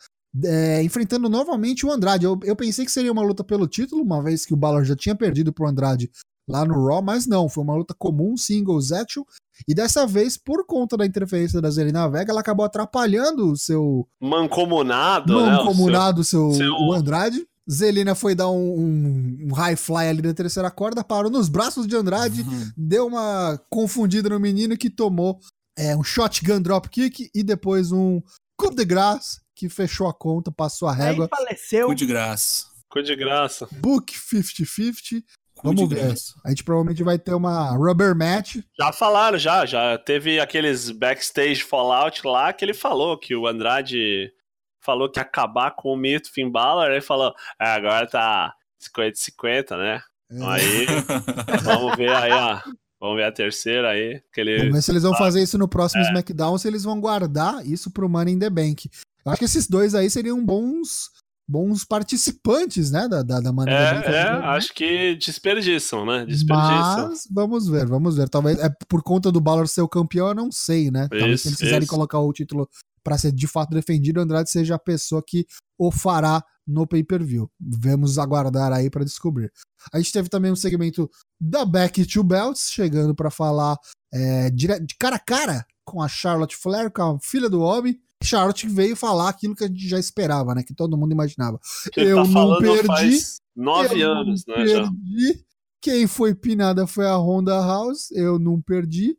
[0.44, 2.24] é, enfrentando novamente o Andrade.
[2.24, 4.96] Eu, eu pensei que seria uma luta pelo título, uma vez que o Balor já
[4.96, 6.10] tinha perdido pro Andrade
[6.48, 9.22] lá no Raw, mas não, foi uma luta comum, singles action,
[9.68, 14.06] e dessa vez, por conta da interferência da Zelina Vega, ela acabou atrapalhando o seu
[14.20, 15.38] Mancomunado, né?
[15.38, 17.46] o seu- mancomunado, o seu, seu- o Andrade.
[17.70, 21.86] Zelina foi dar um, um- um high fly ali na terceira corda, parou nos braços
[21.86, 22.70] de Andrade, Uhum.
[22.76, 25.38] deu uma confundida no menino que tomou
[25.76, 28.20] é, um shotgun dropkick e depois um
[28.56, 31.28] coup de graça que fechou a conta, passou a Aí régua.
[31.28, 31.86] faleceu.
[31.88, 32.66] Cu de graça.
[32.88, 33.68] Cu de graça.
[33.72, 35.22] Book 50-50.
[35.56, 36.06] Cu Vamos ver.
[36.06, 36.34] graça.
[36.44, 38.56] A gente provavelmente vai ter uma rubber match.
[38.78, 39.64] Já falaram, já.
[39.64, 44.32] Já teve aqueles backstage fallout lá que ele falou que o Andrade
[44.80, 46.90] falou que ia acabar com o mito Finn Balor.
[46.90, 50.02] Aí falou, "É, agora tá 50-50, né?
[50.30, 50.86] É, Aí,
[51.64, 52.60] vamos ver aí, ó.
[53.04, 54.22] Vamos ver a terceira aí.
[54.32, 54.56] Aquele...
[54.56, 56.06] Vamos ver se eles vão fazer isso no próximo é.
[56.06, 58.88] SmackDown se eles vão guardar isso pro Money in the Bank.
[59.26, 61.10] Eu acho que esses dois aí seriam bons
[61.46, 64.06] bons participantes, né, da, da, da Money in the Bank.
[64.08, 66.24] É, é, acho que desperdiçam, né?
[66.24, 67.08] Desperdiçam.
[67.10, 68.26] Mas vamos ver, vamos ver.
[68.30, 71.06] Talvez é por conta do Balor ser o campeão, eu não sei, né?
[71.10, 71.92] Talvez se Isso, eles quiserem isso.
[71.92, 72.66] colocar o título
[73.02, 75.44] pra ser de fato defendido, o Andrade seja a pessoa que
[75.78, 77.50] o fará no pay-per-view.
[77.60, 79.52] Vamos aguardar aí pra descobrir.
[79.92, 83.76] A gente teve também um segmento da Becky Two Belts chegando pra falar
[84.12, 88.00] é, de cara a cara com a Charlotte Flair, com a filha do homem.
[88.22, 90.62] Charlotte veio falar aquilo que a gente já esperava, né?
[90.62, 91.60] Que todo mundo imaginava.
[91.92, 93.20] Que ele Eu tá não perdi,
[93.54, 94.66] nove anos, não né?
[94.66, 94.82] Já.
[94.82, 95.44] perdi.
[95.82, 98.10] Quem foi pinada foi a Honda House.
[98.12, 99.18] Eu não perdi.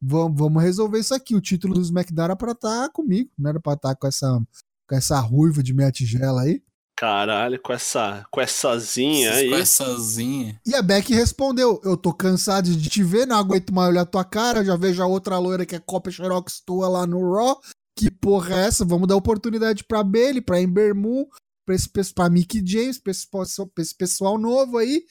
[0.00, 1.34] Vamos, vamos resolver isso aqui.
[1.34, 3.30] O título do SmackDown era pra estar comigo.
[3.36, 4.40] Não era pra estar com essa,
[4.88, 6.62] com essa ruiva de meia tigela aí.
[6.96, 9.50] Caralho, com essa, com essazinha aí.
[9.50, 10.60] Com essazinha.
[10.64, 14.24] E a Becky respondeu: Eu tô cansado de te ver, não aguento mais olhar tua
[14.24, 14.64] cara.
[14.64, 17.60] Já vejo a outra loira que é cópia Xerox tua lá no Raw.
[17.98, 18.84] Que porra é essa?
[18.84, 21.26] Vamos dar oportunidade pra Bailey, pra Ember Moon,
[21.66, 25.04] pra, esse, pra Mickey James, pra esse, pessoal- pra esse pessoal novo aí.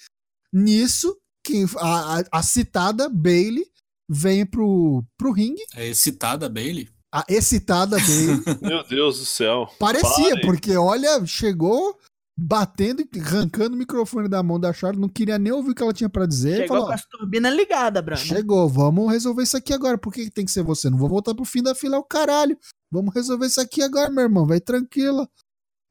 [0.53, 3.65] Nisso, quem, a, a- a citada Bailey
[4.09, 5.63] vem pro, pro ringue.
[5.75, 6.89] É excitada a Bailey.
[7.13, 8.41] A excitada Bailey.
[8.59, 9.67] Meu Deus do céu.
[9.77, 10.41] Parecia, Parem.
[10.41, 11.95] porque olha, chegou
[12.35, 15.83] batendo e arrancando o microfone da mão da Charlotte, não queria nem ouvir o que
[15.83, 16.55] ela tinha pra dizer.
[16.55, 18.19] Chegou falou, com as turbinas ligadas, Bruno.
[18.19, 19.95] Chegou, vamos resolver isso aqui agora.
[19.95, 20.89] Por que que tem que ser você?
[20.89, 22.57] Não vou voltar pro fim da fila, é o caralho.
[22.91, 24.47] Vamos resolver isso aqui agora, meu irmão.
[24.47, 25.29] Vai tranquila.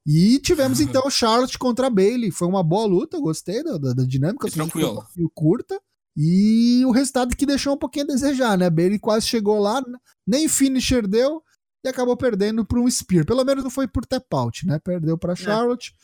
[0.04, 2.32] E tivemos então Charlotte contra a Bailey.
[2.32, 4.50] Foi uma boa luta, gostei da, da, da dinâmica.
[4.50, 5.06] Tranquilo.
[5.16, 5.80] Um curta.
[6.16, 8.68] E o resultado que deixou um pouquinho a desejar, né?
[8.68, 9.82] Bailey quase chegou lá,
[10.26, 11.42] nem finisher deu
[11.84, 13.24] e acabou perdendo por um Spear.
[13.24, 14.78] Pelo menos não foi por tap out, né?
[14.78, 15.94] Perdeu pra Charlotte.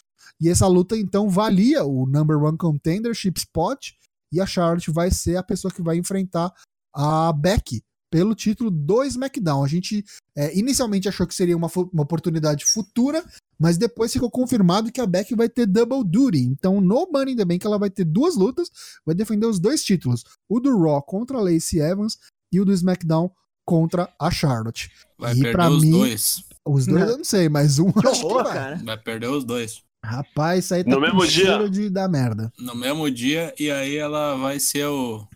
[0.40, 3.92] E essa luta então valia o number one contendership spot.
[4.32, 6.52] E a Charlotte vai ser a pessoa que vai enfrentar
[6.94, 9.64] a Becky pelo título do SmackDown.
[9.64, 10.04] A gente
[10.36, 13.24] é, inicialmente achou que seria uma, uma oportunidade futura,
[13.58, 16.38] mas depois ficou confirmado que a Becky vai ter double duty.
[16.44, 18.70] Então, no Money in the Bank, ela vai ter duas lutas,
[19.04, 22.18] vai defender os dois títulos: o do Raw contra a Lacey Evans
[22.52, 23.30] e o do SmackDown
[23.64, 24.90] contra a Charlotte.
[25.18, 26.42] Vai E perder pra os mim- dois.
[26.66, 27.08] Os dois Não.
[27.10, 28.52] eu não sei, mas um Que acho que horror, vai.
[28.54, 28.76] cara.
[28.84, 29.82] Vai perder os dois.
[30.04, 31.82] Rapaz, isso aí tá No mesmo cheiro dia.
[31.84, 32.52] de dar merda.
[32.58, 35.26] No mesmo dia, e aí ela vai ser o.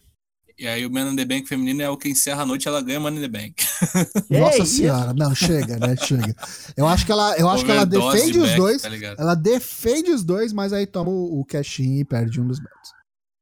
[0.58, 2.80] E aí o Man in the Bank feminino é o que encerra a noite ela
[2.82, 3.54] ganha Man in the Bank.
[4.30, 5.96] Nossa Ei, senhora, não, chega, né?
[5.96, 6.34] Chega.
[6.76, 8.82] Eu acho que ela, eu acho que ela defende de os Beck, dois.
[8.82, 8.88] Tá?
[9.18, 12.90] Ela defende os dois, mas aí toma o, o cash-in e perde um dos belts.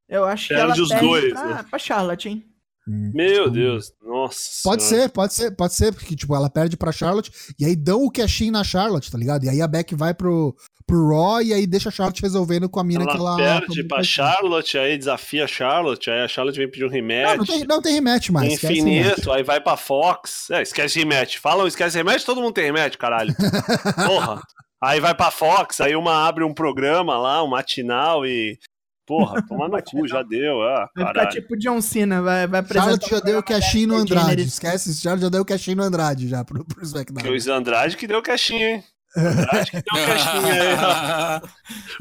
[0.09, 1.65] Eu acho que Perde ela os perde dois, pra, né?
[1.69, 2.45] pra Charlotte, hein?
[2.89, 3.13] Hum.
[3.15, 3.93] Meu Então, Deus.
[4.03, 4.39] Nossa.
[4.65, 5.05] Pode senhora.
[5.05, 8.11] ser, pode ser, pode ser, porque, tipo, ela perde pra Charlotte e aí dão o
[8.11, 9.45] cash-in na Charlotte, tá ligado?
[9.45, 10.57] E aí a Beck vai pro,
[10.91, 13.41] pro Raw e aí deixa a Charlotte resolvendo com a mina que ela.
[13.41, 14.03] Ela perde pra.
[14.03, 17.37] Charlotte, aí desafia a Charlotte, aí a Charlotte vem pedir um Não, rematch.
[17.39, 18.53] não tem, não tem rematch mais.
[18.53, 20.51] Infinito, aí vai pra Fox.
[20.51, 21.39] É, esquece rematch.
[21.39, 23.35] Falam, esquece rematch, todo mundo tem rematch, caralho.
[24.07, 24.43] Porra.
[24.83, 28.59] Aí vai pra Fox, aí uma abre um programa lá, um matinal e.
[29.07, 30.63] Porra, toma no cu, já deu.
[30.63, 32.85] Ah, Vai ficar tipo John Cena, vai, vai apresentar.
[32.85, 34.43] Charlotte já o deu o programa cash-in no Andrade.
[34.43, 37.29] Esquece, Charlotte já deu o cash-in no Andrade já pro, pro SmackDown.
[37.29, 38.85] Luiz Andrade que deu caixinha, hein?
[39.17, 41.51] Andrade que deu caixinha aí.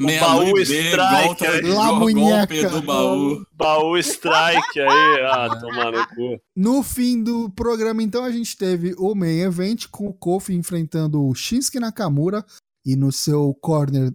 [0.00, 1.62] Meia baú lua e B, strike aí.
[1.62, 3.46] Go- golpe do baú.
[3.52, 5.20] Baú strike aí.
[5.30, 6.40] Ah, toma no cu.
[6.56, 11.24] No fim do programa, então, a gente teve o main event com o Kofi enfrentando
[11.26, 12.44] o Shinsuke Nakamura
[12.86, 14.12] e no seu corner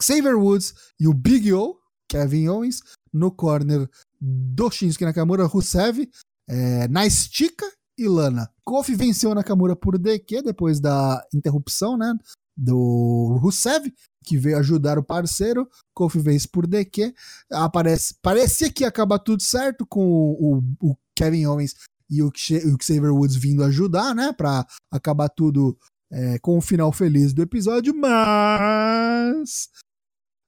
[0.00, 1.76] Xavier Woods e o Big O,
[2.08, 2.80] Kevin Owens,
[3.12, 3.88] no corner
[4.20, 6.08] do Shinsuke Nakamura, Rusev,
[6.48, 7.66] é, na estica
[7.98, 8.50] e Lana.
[8.64, 12.14] Kofi venceu Nakamura por DQ depois da interrupção, né,
[12.56, 13.92] do Rusev,
[14.24, 15.68] que veio ajudar o parceiro.
[15.94, 17.14] Kofi vence por DQ.
[17.52, 21.74] Aparece, parecia que ia acabar tudo certo com o, o Kevin Owens
[22.08, 25.76] e o, o Xavier Woods vindo ajudar, né, pra acabar tudo
[26.10, 29.70] é, com o final feliz do episódio, mas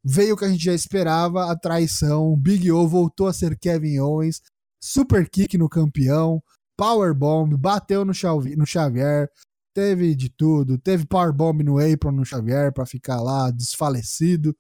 [0.05, 3.99] veio o que a gente já esperava, a traição, Big O voltou a ser Kevin
[3.99, 4.43] Owens,
[4.83, 6.43] super kick no campeão,
[6.77, 9.29] powerbomb, bateu no, Xavi- no Xavier,
[9.75, 14.57] teve de tudo, teve powerbomb no apron no Xavier pra ficar lá desfalecido.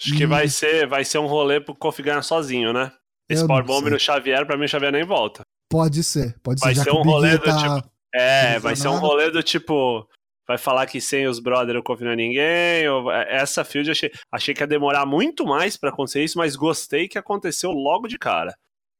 [0.00, 2.92] Acho que vai ser, vai ser um rolê pro Kofi ganhar sozinho, né?
[3.28, 5.42] Esse Eu Powerbomb no Xavier, pra mim o Xavier nem volta.
[5.70, 7.84] Pode ser, pode Vai ser, ser um rolê E do tá...
[8.14, 10.08] É, vai ser um rolê do tipo.
[10.46, 12.88] Vai falar que sem os brothers o Kofi não é ninguém.
[12.88, 13.12] Ou...
[13.12, 17.18] Essa field achei, achei que ia demorar muito mais pra acontecer isso, mas gostei que
[17.18, 18.56] aconteceu logo de cara.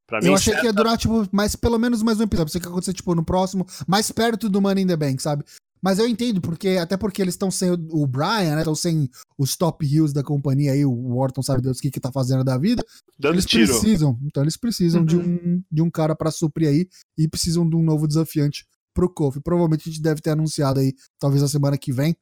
[0.09, 2.47] Pra mim, Eu achei certo- que ia durar, tipo, mais, pelo menos mais um episódio.
[2.47, 5.45] Pensei que acontecer, tipo, no próximo, mais perto do Money in the Bank, sabe?
[5.83, 8.61] Mas eu entendo, porque até porque eles estão sem o, o Brian, né?
[8.61, 12.01] Estão sem os top heels da companhia aí, o Orton sabe Deus o que, que
[12.01, 12.83] tá fazendo da vida.
[13.19, 13.69] Dando eles tiro.
[13.69, 14.19] precisam.
[14.25, 15.25] Então eles precisam de, Uhum.
[15.45, 19.41] um, de um cara pra suprir aí e precisam de um novo desafiante pro Kofi.
[19.41, 22.17] Provavelmente a gente deve ter anunciado aí, talvez na semana que vem,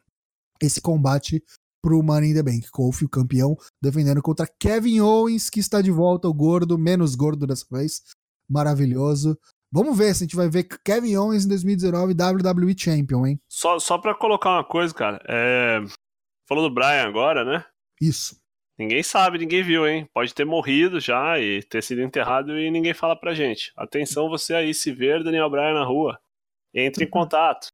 [0.61, 1.43] esse combate
[1.87, 2.69] pro Money in the Bank.
[2.73, 7.47] Kofi, o campeão, defendendo contra Kevin Owens, que está de volta, o gordo, menos gordo
[7.47, 8.03] dessa vez.
[8.51, 9.39] Maravilhoso.
[9.71, 13.41] Vamos ver se a gente vai ver Kevin Owens em 2019 WWE Champion, hein?
[13.49, 15.23] Só, só pra colocar uma coisa, cara.
[15.29, 15.79] É...
[16.49, 17.65] Falou do Brian agora, né?
[18.01, 18.37] Isso.
[18.77, 20.09] Ninguém sabe, ninguém viu, hein?
[20.13, 23.73] Pode ter morrido já e ter sido enterrado e ninguém fala pra gente.
[23.77, 26.19] Atenção, você aí, se ver Daniel Bryan na rua.
[26.75, 27.69] Entre em contato.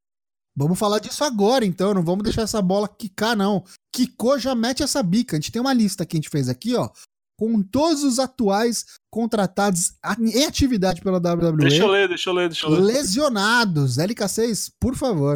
[0.54, 1.94] Vamos falar disso agora, então.
[1.94, 3.64] Não vamos deixar essa bola quicar, não.
[3.92, 5.36] Quicou, já mete essa bica.
[5.36, 6.88] A gente tem uma lista que a gente fez aqui, ó.
[7.38, 11.56] Com todos os atuais contratados em atividade pela WWE.
[11.58, 12.80] Deixa eu ler, deixa eu ler, deixa eu ler.
[12.80, 13.98] Lesionados.
[13.98, 15.34] LK6, por favor.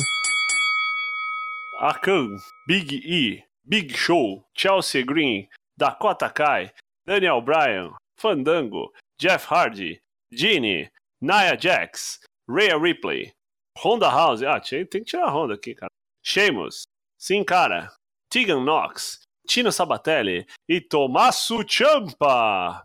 [1.81, 6.73] Akan, Big E, Big Show, Chelsea Green, Dakota Kai,
[7.05, 10.01] Daniel Bryan, Fandango, Jeff Hardy,
[10.33, 10.91] Genie,
[11.21, 13.33] Nia Jax, Rhea Ripley,
[13.79, 15.91] Honda House, ah, tem que tirar a Honda aqui, cara.
[16.23, 16.85] Sheamus,
[17.19, 17.93] Sin Cara,
[18.37, 22.85] Tegan Knox, Tino Sabatelli e Tommaso Ciampa.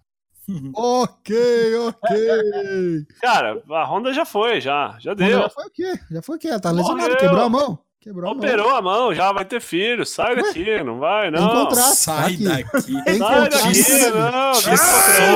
[0.73, 3.05] Ok, ok.
[3.21, 5.41] Cara, a Honda já foi, já, já deu.
[5.41, 5.93] Já foi o quê?
[6.09, 6.57] Já foi o quê?
[6.57, 7.17] Tá lesionado, Morreu.
[7.17, 7.79] quebrou a mão.
[7.99, 8.43] Quebrou a mão.
[8.43, 11.65] Operou a mão, já vai ter filho, sai daqui, não vai, Tem não.
[11.65, 11.95] contrato.
[11.95, 12.43] Sai aqui.
[12.45, 13.03] daqui.
[13.03, 13.63] Tem Sai contrato.
[13.65, 14.09] daqui, né?
[14.09, 14.77] não, Que não.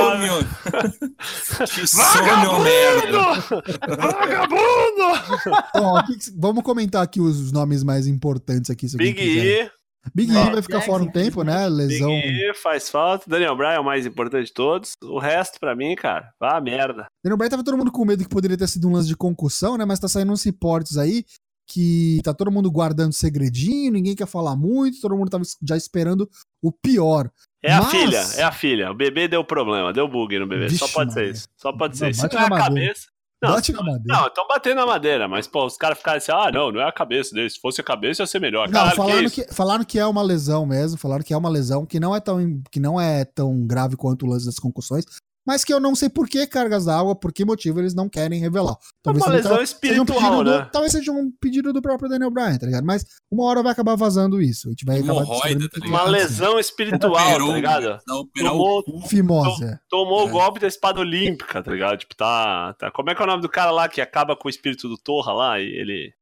[0.00, 1.66] sonho!
[1.74, 3.96] Que sonho, merda!
[3.96, 5.56] Vagabundo!
[5.70, 8.88] Então, ó, o que que- vamos comentar aqui os nomes mais importantes aqui.
[8.88, 9.20] se Big.
[9.20, 9.70] E,
[10.14, 11.68] Big E vai ficar fora um tempo, né?
[11.68, 12.08] Lesão.
[12.08, 13.28] Big E faz falta.
[13.28, 14.92] Daniel Bryan é o mais importante de todos.
[15.02, 17.06] O resto, pra mim, cara, vá a merda.
[17.24, 19.76] Daniel Bryan tava todo mundo com medo que poderia ter sido um lance de concussão,
[19.76, 19.84] né?
[19.84, 21.24] Mas tá saindo uns reportes aí
[21.68, 26.28] que tá todo mundo guardando segredinho, ninguém quer falar muito, todo mundo tava já esperando
[26.62, 27.28] o pior.
[27.60, 28.90] É a Mas- filha, é a filha.
[28.92, 30.68] O bebê deu problema, deu bug no bebê.
[30.70, 31.48] Só Vixe, pode ser isso.
[31.56, 32.20] Só pode ser isso.
[32.20, 33.06] Se não é a cabeça.
[33.42, 34.02] Não, Bate na madeira.
[34.06, 36.88] Não, estão batendo na madeira, mas, pô, os caras ficaram assim, ah, não, não é
[36.88, 37.50] a cabeça dele.
[37.50, 38.66] Se fosse a cabeça, ia ser melhor.
[38.66, 39.34] Não, Caralho, que falaram isso?
[39.34, 42.20] que, falaram que é uma lesão mesmo, falaram que é uma lesão que não é
[42.20, 45.04] tão, que não é tão grave quanto o lance das concussões,
[45.46, 48.40] mas que eu não sei por que cargas d'água, por que motivo eles não querem
[48.40, 48.76] revelar.
[49.06, 50.68] É uma seja- lesão seja um espiritual, pedido do- né?
[50.72, 52.84] talvez seja um pedido do próprio Daniel Bryan, tá ligado?
[52.84, 54.68] Mas uma hora vai acabar vazando isso.
[54.68, 57.98] A gente vai acabar tá Uma lesão espiritual, tá ligado?
[58.06, 59.08] Dá operar Tomou- o cu.
[59.08, 59.78] Fimose.
[59.88, 60.32] Tomou o É.
[60.32, 61.98] golpe da espada olímpica, tá ligado?
[61.98, 62.90] Tipo, tá, tá.
[62.90, 64.96] Como é que é o nome do cara lá que acaba com o espírito do
[64.98, 65.60] Torra lá?
[65.60, 66.12] E ele.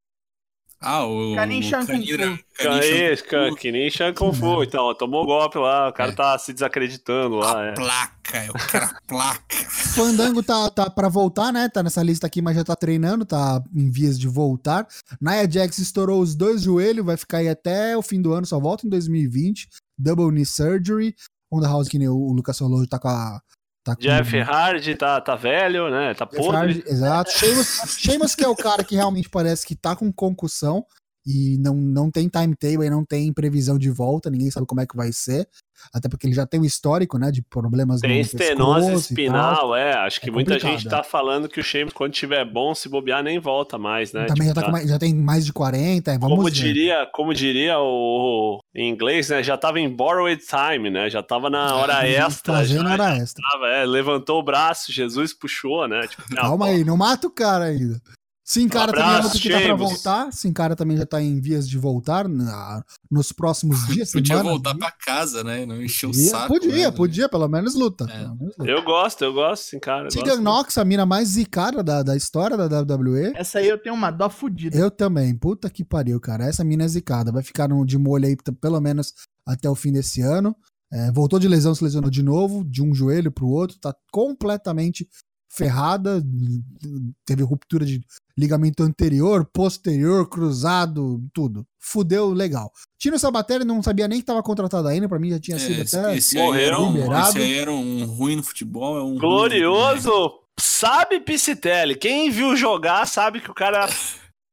[0.86, 1.34] Ah, o.
[1.34, 2.16] Canin o Shan Kung Fu.
[2.58, 3.56] Canin Shan É, Kung Fu.
[3.56, 4.62] que nem Shan Kung Fu.
[4.62, 6.14] Então, ó, tomou o golpe lá, o cara É.
[6.14, 7.60] tá se desacreditando lá.
[7.60, 7.72] A É.
[7.72, 9.44] placa, eu quero a placa.
[9.94, 11.68] Fandango tá, tá pra voltar, né?
[11.68, 14.86] Tá nessa lista aqui, mas já tá treinando, tá em vias de voltar.
[15.20, 18.58] Nia Jax estourou os dois joelhos, vai ficar aí até o fim do ano, só
[18.60, 19.68] volta em 2020.
[19.98, 21.14] Double knee surgery.
[21.52, 23.40] Honda House, que nem o Lucas falou, tá com a.
[23.84, 26.14] Tá com Jeff Hardy tá, tá velho, né?
[26.14, 26.56] Tá Jeff podre.
[26.56, 27.30] Hardy, exato.
[27.30, 30.86] Sheamus, Sheamus, que é o cara que realmente parece que tá com concussão
[31.26, 34.86] e não, não tem timetable e não tem previsão de volta, ninguém sabe como é
[34.86, 35.48] que vai ser.
[35.92, 39.92] Até porque ele já tem um histórico, né, de problemas Tem no estenose espinal, é.
[39.94, 40.90] Acho que É muita gente é.
[40.90, 44.26] tá falando que o Sheamus, quando tiver bom, se bobear, nem volta mais, né?
[44.26, 46.52] Também Tipo, já, tá tá- com já tem mais de 40, é, vamos como ver.
[46.52, 49.42] diria, como diria o em inglês, né?
[49.42, 51.10] Já tava em borrowed time, né?
[51.10, 52.54] Já tava na hora extra.
[52.54, 53.42] Fazendo já, hora extra.
[53.50, 56.06] tava, é, levantou o braço, Jesus puxou, né?
[56.06, 58.00] Tipo, Calma aí, não mata o cara ainda.
[58.46, 60.30] Sim, cara também é Abraço, outro que tá pra voltar.
[60.32, 64.52] Sim, cara também já tá em vias de voltar na- nos próximos dias, Podia semanas,
[64.52, 64.80] voltar dias.
[64.80, 65.64] pra casa, né?
[65.64, 66.48] Não encher o saco.
[66.48, 66.90] podia, né?
[66.90, 68.04] podia, pelo menos luta.
[68.04, 68.18] É.
[68.18, 68.70] Pelo menos luta.
[68.70, 70.08] Eu gosto, eu gosto, sim, cara.
[70.08, 70.36] Tegan.
[70.42, 73.32] Knox, a mina mais zicada da, da história da WWE.
[73.34, 74.76] Essa aí eu tenho uma dó fudida.
[74.76, 76.44] Eu também, puta que pariu, cara.
[76.44, 77.32] Essa mina é zicada.
[77.32, 79.14] Vai ficar no- de molho aí pelo menos
[79.48, 80.54] até o fim desse ano.
[80.92, 83.78] É, voltou de lesão, se lesionou de novo, de um joelho pro outro.
[83.80, 85.08] Tá completamente
[85.56, 86.22] ferrada.
[87.24, 88.00] Teve ruptura de
[88.36, 91.64] ligamento anterior, posterior, cruzado, tudo.
[91.78, 92.70] Fudeu legal.
[92.98, 95.08] Tino Sabatelli não sabia nem que tava contratado ainda.
[95.08, 96.16] Pra mim já tinha É, sido esse, até.
[96.16, 96.52] esse um,
[96.92, 97.28] liberado.
[97.30, 98.98] esse aí era um ruim no futebol.
[98.98, 101.94] É um ruim Glorioso, sabe Piscitelli.
[101.96, 103.92] Quem viu jogar sabe que o cara era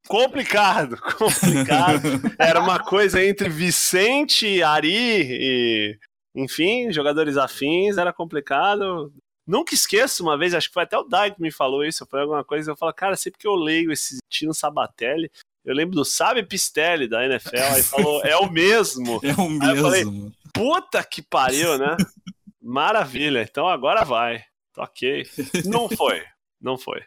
[0.07, 2.21] complicado, complicado.
[2.37, 5.97] Era uma coisa entre Vicente, Ari e,
[6.35, 9.11] enfim, jogadores afins, era complicado.
[9.51, 12.21] Nunca esqueço uma vez, acho que foi até o Dai que me falou isso, foi
[12.21, 15.29] alguma coisa, eu falo, cara, sempre que eu leio esse Tino Sabatelli,
[15.65, 19.19] eu lembro do Sabe Pistelli da NFL, aí falou, é o mesmo.
[19.25, 20.31] É o Aí eu falei, mesmo.
[20.53, 21.97] Puta que pariu, né?
[22.61, 23.41] Maravilha.
[23.41, 24.43] Então agora vai.
[24.77, 25.27] Ok.
[25.65, 26.23] Não foi.
[26.59, 27.03] Não foi.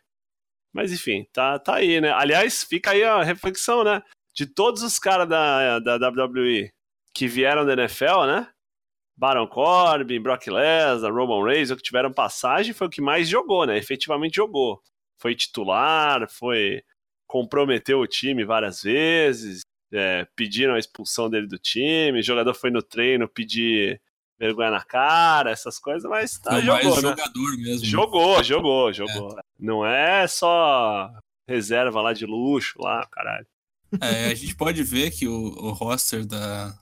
[0.72, 2.12] Mas enfim, tá, tá aí, né?
[2.12, 4.02] Aliás, fica aí a reflexão, né?
[4.34, 6.70] de todos os caras da, da WWE
[7.14, 8.48] que vieram da NFL, né?
[9.16, 13.66] Baron Corbin, Brock Lesnar, Roman Reigns, o que tiveram passagem, foi o que mais jogou,
[13.66, 13.78] né?
[13.78, 14.82] Efetivamente jogou.
[15.18, 16.82] Foi titular, foi
[17.26, 19.62] comprometeu o time várias vezes,
[19.92, 24.00] é, pediram a expulsão dele do time, o jogador foi no treino pedir
[24.38, 27.02] vergonha na cara, essas coisas, mas tá, Foi jogou, né?
[27.02, 27.86] jogador mesmo.
[27.86, 29.36] Jogou, jogou, jogou.
[29.58, 31.10] Não é só
[31.48, 33.46] reserva lá de luxo, lá, caralho.
[34.00, 36.76] É, a gente pode ver que o, o roster da,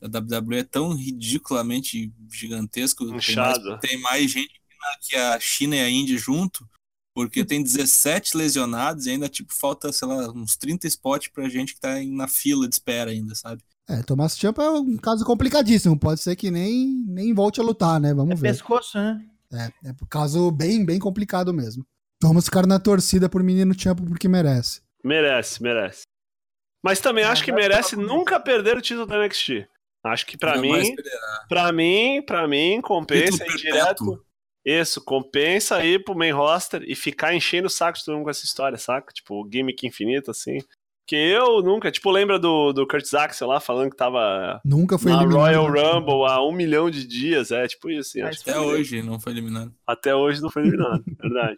[0.00, 3.04] da WWE é tão ridiculamente gigantesco.
[3.04, 3.78] Tem mais, Inchado.
[3.80, 4.60] tem mais gente
[5.00, 6.68] que a China e a Índia junto,
[7.14, 11.74] porque tem 17 lesionados e ainda, tipo, falta, sei lá, uns 30 spots pra gente
[11.74, 13.62] que tá em- na fila de espera ainda, sabe?
[13.88, 15.98] É, Thomas Champa é um caso complicadíssimo.
[15.98, 18.12] Pode ser que nem, nem volte a lutar, né?
[18.12, 18.48] Vamos É ver.
[18.52, 19.24] pescoço, né?
[19.52, 21.86] É, é um caso bem, bem complicado mesmo.
[22.22, 24.80] Vamos ficar na torcida por menino Champa porque merece.
[25.04, 26.02] Merece, merece.
[26.82, 29.66] Mas também Ah, acho que merece nunca perder o título da NXT.
[30.08, 31.44] Acho que pra Jamais mim, perderá.
[31.48, 34.22] pra mim, pra mim, compensa ir direto.
[34.64, 38.30] Isso, compensa ir pro main roster e ficar enchendo o saco de todo mundo com
[38.30, 39.12] essa história, saca?
[39.12, 40.58] Tipo, gimmick infinito, assim.
[41.04, 45.12] Porque eu nunca, tipo, lembra do, do Kurt Axel lá falando que tava Nunca foi
[45.12, 45.40] na eliminado.
[45.40, 45.66] Royal
[46.00, 48.22] Rumble há um milhão de dias, é tipo isso, assim.
[48.22, 49.72] Acho que Até hoje não foi eliminado.
[49.86, 51.56] Até hoje não foi eliminado, verdade.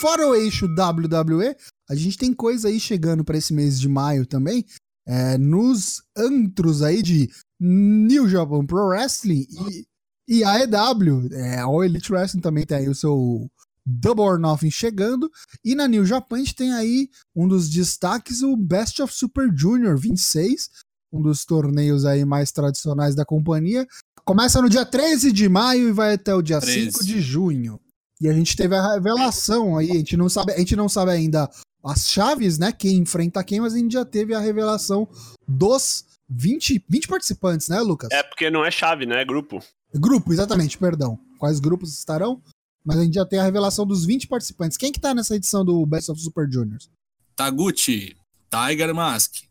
[0.00, 1.54] Fora o eixo WWE,
[1.88, 4.64] a gente tem coisa aí chegando para esse mês de maio também.
[5.08, 9.86] É, nos antros aí de New Japan Pro Wrestling e,
[10.28, 11.28] e AEW.
[11.32, 13.50] É, Elite Wrestling também tem aí o seu
[13.86, 15.30] Double or Nothing chegando.
[15.64, 19.50] E na New Japan a gente tem aí um dos destaques, o Best of Super
[19.56, 20.68] Junior 26,
[21.10, 23.86] um dos torneios aí mais tradicionais da companhia.
[24.26, 26.92] Começa no dia 13 de maio e vai até o dia 13.
[26.92, 27.80] 5 de junho.
[28.20, 31.12] E a gente teve a revelação aí, a gente não sabe, a gente não sabe
[31.12, 31.48] ainda
[31.88, 32.72] as chaves, né?
[32.72, 35.08] Quem enfrenta quem, mas a gente já teve a revelação
[35.46, 38.10] dos 20, 20 participantes, né, Lucas?
[38.12, 39.22] É porque não é chave, né?
[39.22, 39.62] É grupo.
[39.94, 41.18] Grupo, exatamente, perdão.
[41.38, 42.42] Quais grupos estarão?
[42.84, 44.76] Mas a gente já tem a revelação dos 20 participantes.
[44.76, 46.90] Quem que tá nessa edição do Best of Super Juniors?
[47.34, 48.16] Taguchi,
[48.50, 49.44] Tiger Mask,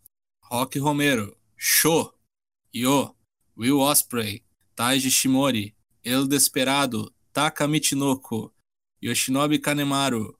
[0.44, 2.14] Rock Romero, Sho,
[2.74, 3.16] Yo,
[3.58, 4.44] Will Osprey,
[4.76, 8.54] Taiji Shimori, El Desperado, Taka Michinoko,
[9.02, 10.37] Yoshinobu Kanemaru,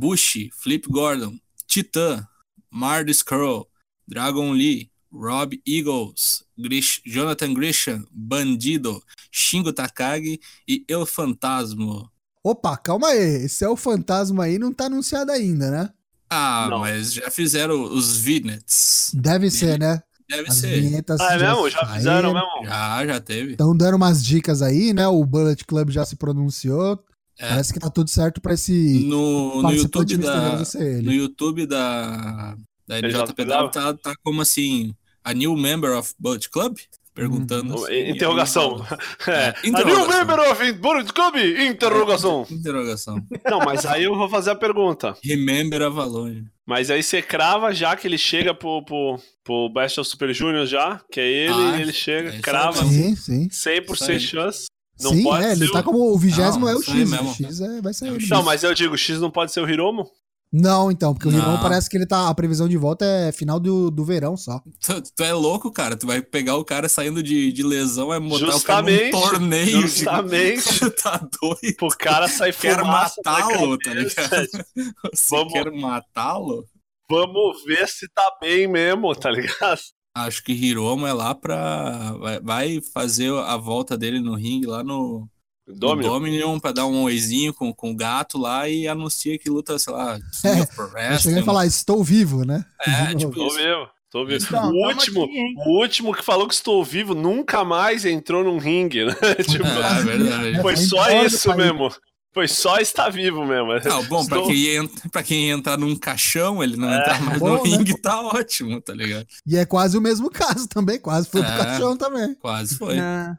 [0.00, 2.22] Bushi, Flip Gordon, Titã,
[2.70, 3.66] Mardu Skrull,
[4.06, 10.38] Dragon Lee, Rob Eagles, Grish- Jonathan Grisham, Bandido, Shingo Takagi
[10.68, 12.10] e El Fantasma.
[12.44, 13.44] Opa, calma aí.
[13.46, 15.90] Esse é o fantasma aí, não tá anunciado ainda, né?
[16.28, 16.80] Ah, Não.
[16.80, 19.10] mas já fizeram os Vignets.
[19.14, 20.02] Deve ser, né?
[20.28, 20.80] Deve As ser.
[20.80, 21.70] vinhetas Ah, é mesmo?
[21.70, 21.94] Já saíram.
[21.96, 22.64] fizeram mesmo?
[22.64, 23.52] Já, já teve.
[23.52, 25.06] Estão dando umas dicas aí, né?
[25.08, 27.02] O Bullet Club já se pronunciou.
[27.38, 27.48] É.
[27.50, 30.62] Parece que tá tudo certo pra esse No, no YouTube da,
[31.02, 32.56] no YouTube da,
[32.86, 33.68] da NJPW?
[33.70, 36.78] Tá, tá como assim, a new member of Bullet Club?
[37.14, 37.74] Perguntando.
[37.76, 37.84] Uhum.
[37.84, 38.86] assim, Interrogação.
[39.26, 39.48] É, É.
[39.48, 40.08] A new interrogação.
[40.18, 41.36] member of Bullet Club?
[41.36, 42.46] Interrogação.
[42.50, 43.26] Interrogação.
[43.50, 45.16] Não, mas aí eu vou fazer a pergunta.
[45.24, 46.42] Remember Avalon.
[46.66, 50.66] Mas aí você crava já que ele chega pro, pro, pro Best of Super Junior
[50.66, 53.48] já, que é ele, Ah, ele é chega, isso crava Sim, sim.
[53.48, 54.20] 100% Isso aí.
[54.20, 54.66] chance.
[55.00, 57.10] Não sim, pode é, ele ser tá o- como o vigésimo é o aí X.
[57.10, 57.30] mesmo.
[57.30, 58.18] O X é, vai ser É o.
[58.28, 60.06] Não, mas eu digo, o X não pode ser o Hiromo?
[60.52, 61.38] Não, então, porque o Não.
[61.40, 62.28] Hiromo parece que ele tá.
[62.28, 64.62] A previsão de volta é final do, do verão só.
[64.80, 65.96] Tu, tu é louco, cara.
[65.96, 69.30] Tu vai pegar o cara saindo de, de lesão, vai botar Justamente, o cara num
[69.40, 69.80] torneio.
[69.82, 70.90] justamente.
[71.02, 71.76] tá doido.
[71.76, 74.46] Pro cara sair Quer da matá-lo, tá ligado?
[75.12, 76.64] Você Vamos- quer matá-lo?
[77.10, 79.80] Vamos ver se tá bem mesmo, tá ligado?
[80.16, 82.14] Acho que Hiromo é lá pra.
[82.42, 85.28] Vai, fazer a volta dele no ringue lá no,
[85.66, 86.08] Domino.
[86.08, 89.92] Dominion pra dar um oizinho com, com o gato lá e anuncia que luta, sei
[89.92, 91.40] lá, King É, Wrestling.
[91.40, 92.64] a falar, estou vivo, né?
[92.86, 93.50] É, tipo, novo.
[93.50, 94.44] Tô vivo, tô vivo.
[94.46, 98.58] Então, o, último, aqui, o último que falou que estou vivo nunca mais entrou num
[98.58, 99.14] ringue, né?
[99.42, 100.60] tipo, É, verdade.
[100.62, 101.90] foi só isso mesmo.
[102.36, 103.72] Foi só estar vivo mesmo.
[103.88, 107.22] Não, bom, pra Estou- quem, entra, pra quem entrar num caixão, ele não É, entrar
[107.22, 107.70] mais bom, no né?
[107.70, 109.26] ringue, tá ótimo, tá ligado?
[109.46, 111.56] E é quase o mesmo caso também, quase foi pro É.
[111.56, 112.34] caixão também.
[112.34, 112.98] Quase foi.
[112.98, 113.38] Ah,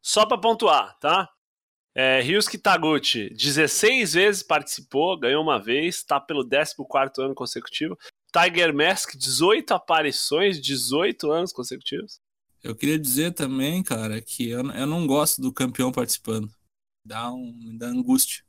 [0.00, 1.28] Só pra pontuar, tá?
[1.92, 7.98] É, Ryusuke Taguchi, 16 vezes participou, ganhou uma vez, tá pelo 14º ano consecutivo.
[8.32, 12.20] Tiger Mask, 18 aparições, 18 anos consecutivos.
[12.62, 16.48] Eu queria dizer também, cara, que eu, eu não gosto do campeão participando.
[17.06, 18.42] Dá, um, me dá angústia.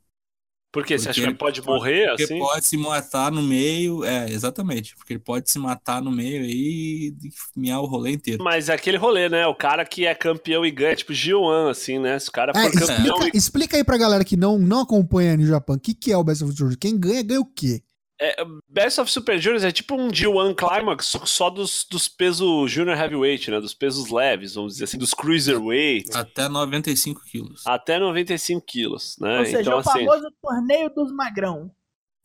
[0.70, 0.98] Por quê?
[0.98, 2.38] Você Porque acha que ele pode morrer Porque assim?
[2.38, 4.04] pode se matar no meio.
[4.04, 4.94] É, exatamente.
[4.96, 8.44] Porque ele pode se matar no meio aí e miar o rolê inteiro.
[8.44, 9.46] Mas é aquele rolê, né?
[9.46, 12.18] O cara que é campeão e ganha, tipo G1, assim, né?
[12.18, 15.36] Se o cara for É, campeão explica, explica aí pra galera que não, não acompanha
[15.36, 16.76] no Japão o que, que é o Best of Junior.
[16.78, 17.82] Quem ganha, ganha o quê?
[18.20, 18.36] É,
[18.68, 23.48] Best of Super Juniors é tipo um G1 Climax só- dos, dos pesos Junior Heavyweight,
[23.50, 23.60] né?
[23.60, 27.64] Dos pesos leves, vamos dizer assim, dos Cruiserweight, Até 95 quilos.
[27.66, 29.38] até 95 quilos, né?
[29.38, 31.70] Ou seja, então, o assim, famoso torneio dos magrão.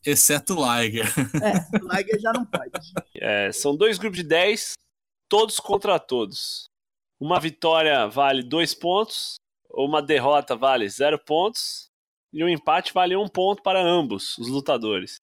[0.04, 1.06] Exceto o Liger.
[1.42, 2.70] É, o Liger já não pode.
[3.16, 4.74] é, são dois grupos de 10,
[5.28, 6.68] todos contra todos.
[7.20, 9.36] Uma vitória vale dois pontos,
[9.70, 11.88] uma derrota vale zero pontos,
[12.32, 15.20] e um empate vale um ponto para ambos os lutadores.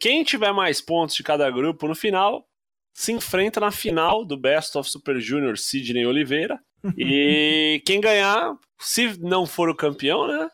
[0.00, 2.46] Quem tiver mais pontos de cada grupo no final
[2.92, 6.58] se enfrenta na final do Best of Super Junior Sidney Oliveira.
[6.96, 10.48] E quem ganhar, se não for o campeão, né?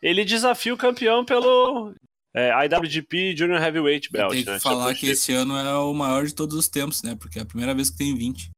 [0.00, 1.92] Ele desafia o campeão pelo
[2.34, 4.32] é, IWGP Junior Heavyweight Belt.
[4.32, 4.60] Tem que né?
[4.60, 7.16] falar que esse ano é o maior de todos os tempos, né?
[7.16, 8.50] Porque é a primeira vez que tem 20.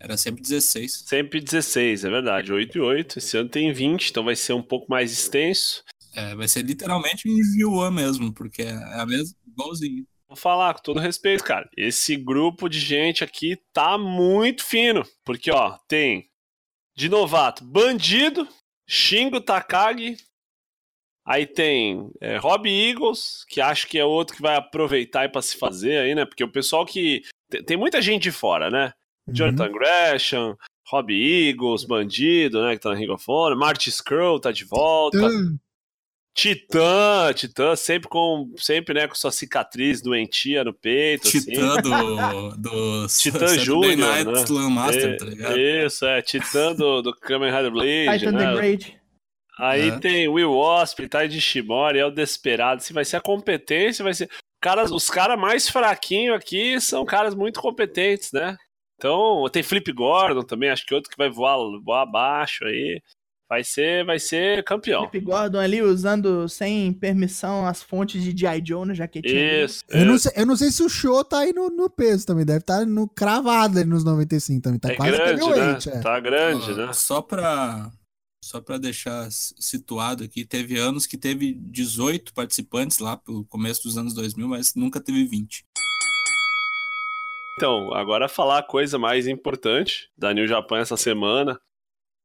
[0.00, 1.04] Era sempre 16.
[1.06, 2.52] Sempre 16, é verdade.
[2.52, 3.18] 8 e 8.
[3.18, 5.84] Esse ano tem 20, então vai ser um pouco mais extenso.
[6.14, 10.06] É, vai ser literalmente um G1 mesmo, porque é a mesma, igualzinho.
[10.28, 11.68] Vou falar com todo respeito, cara.
[11.76, 15.04] Esse grupo de gente aqui tá muito fino.
[15.24, 16.28] Porque, ó, tem
[16.96, 18.48] de novato Bandido,
[18.88, 20.16] Shingo Takagi.
[21.26, 25.56] Aí tem é, Rob Eagles, que acho que é outro que vai aproveitar para se
[25.56, 26.24] fazer aí, né?
[26.24, 27.22] Porque o pessoal que.
[27.50, 28.92] Tem, tem muita gente de fora, né?
[29.26, 29.34] Uhum.
[29.34, 32.74] Jonathan Gresham, Rob Eagles, Bandido, né?
[32.74, 33.56] Que tá na Ring of Honor.
[33.56, 35.16] Marty Skrull tá de volta.
[35.16, 35.58] Então,
[36.34, 41.38] Titã, Titã, sempre com, sempre, né, com sua cicatriz doentia no peito, assim.
[41.38, 44.42] Titã do, do Titã Júnior, né?
[44.42, 45.58] Slam Master, É, tá ligado?
[45.58, 48.54] Isso, é, Titã do, do Kamen Rider Blade, Titan the né?
[48.56, 49.00] Great.
[49.56, 49.98] Aí É.
[50.00, 54.28] tem Will Osprey, Tai Shimori, é o Desperado, se vai ser a competência, vai ser...
[54.60, 58.56] Caras, os caras mais fraquinhos aqui são caras muito competentes, né?
[58.96, 63.00] Então, tem Flip Gordon também, acho que outro que vai voar, voar abaixo aí.
[63.48, 65.08] Vai ser, vai ser campeão.
[65.10, 68.62] Flip Gordon ali usando sem permissão as fontes de G.I.
[68.66, 69.64] Joe na jaquetinha.
[69.64, 69.84] Isso.
[69.90, 72.44] eu, não sei, eu não sei se o show tá aí no, no peso também.
[72.44, 74.80] Deve estar no cravado ali nos 95 também.
[74.80, 75.96] Tá É quase grande, né?
[75.96, 76.00] é.
[76.00, 76.92] Tá grande, Ó, né?
[76.94, 77.92] Só pra,
[78.42, 83.98] só pra deixar situado aqui, teve anos que teve 18 participantes lá pelo começo dos
[83.98, 85.66] anos 2000, mas nunca teve 20.
[87.56, 91.60] Então, agora falar a coisa mais importante da New Japan essa semana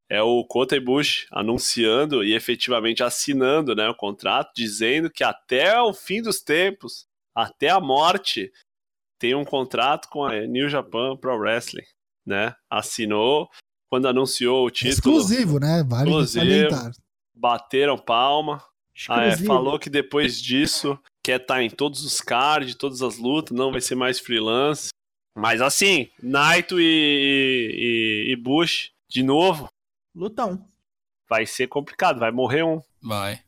[0.09, 5.93] é o Kota Ibushi anunciando e efetivamente assinando né, o contrato, dizendo que até o
[5.93, 7.05] fim dos tempos,
[7.35, 8.51] até a morte,
[9.19, 11.85] tem um contrato com a New Japan Pro Wrestling,
[12.25, 12.55] né?
[12.69, 13.49] Assinou
[13.89, 15.83] quando anunciou o título, Exclusivo, né?
[15.83, 16.91] Vale Exclusivo.
[17.35, 18.63] bateram palma,
[19.07, 23.55] Ah, é, falou que depois disso quer estar em todos os cards, todas as lutas,
[23.55, 24.89] não vai ser mais freelance.
[25.37, 29.69] Mas assim, Naito e, e, e Bush, de novo,
[30.19, 30.67] Lutão.
[31.29, 32.81] vai ser complicado, vai morrer um.
[33.01, 33.39] Vai.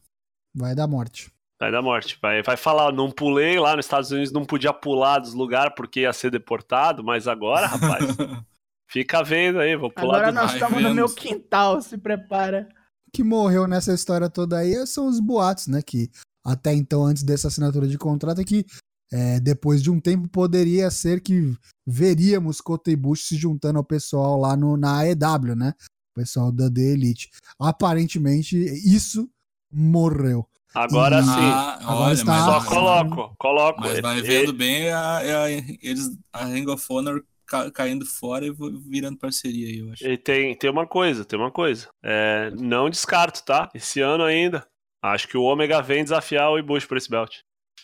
[0.56, 1.30] Vai dar morte.
[1.60, 2.18] Vai dar morte.
[2.22, 6.02] Vai, vai falar, não pulei lá nos Estados Unidos, não podia pular dos lugares porque
[6.02, 8.06] ia ser deportado, mas agora, rapaz,
[8.88, 10.36] fica vendo aí, vou pular Agora do...
[10.36, 12.70] nós estamos no meu quintal, se prepara.
[13.14, 15.82] que morreu nessa história toda aí são os boatos, né?
[15.82, 16.10] Que
[16.46, 18.66] até então, antes dessa assinatura de contrato, é que
[19.12, 21.54] é, depois de um tempo poderia ser que
[21.86, 25.74] veríamos Kota Ibushi se juntando ao pessoal lá no, na AEW, né?
[26.12, 27.30] O pessoal da The Elite.
[27.60, 29.30] Aparentemente, isso
[29.72, 30.46] morreu.
[30.74, 33.82] Agora Ah, sim, agora olha, está- mas, só Ah, coloco, coloco.
[33.82, 38.46] mas vai E- vendo bem a, a- eles, a Ring of Honor ca- caindo fora
[38.46, 38.54] e
[38.88, 40.06] virando parceria aí, eu acho.
[40.08, 41.90] E tem, tem uma coisa, tem uma coisa.
[42.04, 43.70] É, não descarto, tá?
[43.76, 44.66] Esse ano ainda.
[45.04, 47.38] Acho que o Ômega vem desafiar o Ibushi por esse belt.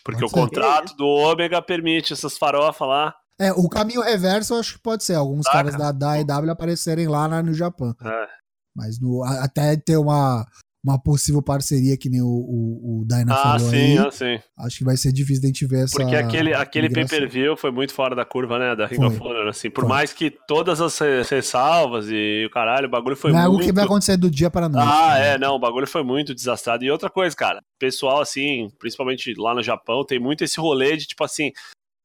[0.04, 0.40] Porque Pode o ser.
[0.40, 3.14] contrato do Ômega permite essas farofas lá.
[3.40, 5.14] É, o caminho reverso eu acho que pode ser.
[5.14, 7.94] Alguns caras da, da AEW aparecerem lá na- no Japão.
[8.04, 8.26] É,
[8.74, 10.44] Mas no, até ter uma,
[10.84, 14.40] uma possível parceria que nem o, o, o Dyna ah, falou sim, aí, ah, sim.
[14.58, 15.96] acho que vai ser difícil de a gente ver essa.
[15.96, 18.74] Porque aquele, aquele pay-per-view foi muito fora da curva, né?
[18.74, 19.06] Da Ring Foi.
[19.06, 19.70] of Honor, assim.
[19.70, 19.88] Por Foi.
[19.88, 23.56] mais que todas as re- ressalvas e o caralho, o bagulho foi Não é algo
[23.56, 23.66] muito...
[23.66, 24.88] que vai acontecer do dia para a noite.
[24.90, 25.28] Ah, né?
[25.34, 26.84] é, não, o bagulho foi muito desastrado.
[26.84, 31.06] E outra coisa, cara, pessoal, assim, principalmente lá no Japão, tem muito esse rolê de,
[31.06, 31.52] tipo assim,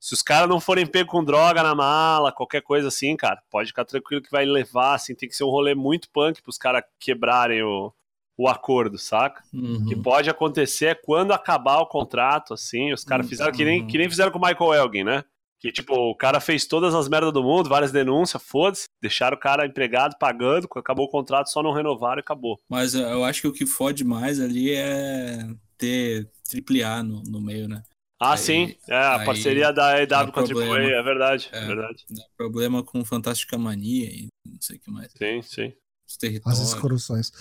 [0.06, 3.70] se os caras não forem pegos com droga na mala, qualquer coisa assim, cara, pode
[3.70, 6.84] ficar tranquilo que vai levar, assim, tem que ser um rolê muito punk pros caras
[6.99, 7.93] quebrarem o,
[8.38, 9.41] o acordo, saca?
[9.54, 9.78] Uhum.
[9.78, 13.82] O que pode acontecer é quando acabar o contrato, assim, os caras fizeram que nem,
[13.82, 13.88] Uhum.
[13.88, 15.24] que nem fizeram com o Michael Elgin, né?
[15.58, 19.39] Que, tipo, o cara fez todas as merdas do mundo, várias denúncias, foda-se, deixaram o
[19.39, 22.60] cara empregado, pagando, acabou o contrato, só não renovaram e acabou.
[22.70, 25.47] Mas eu- acho que o que fode mais ali é
[25.78, 27.82] ter AAA no, no meio, né?
[28.24, 30.43] Ah, Aí- sim, é, a parceria da AEW dá com a.
[30.43, 31.65] AAA, é verdade, é, É.
[31.65, 32.05] verdade.
[32.09, 35.11] Dá problema com Fantástica Mania e não sei o que mais.
[35.11, 35.67] Sim, sim.
[36.07, 36.59] Os As territórios.
[36.61, 37.32] escorções.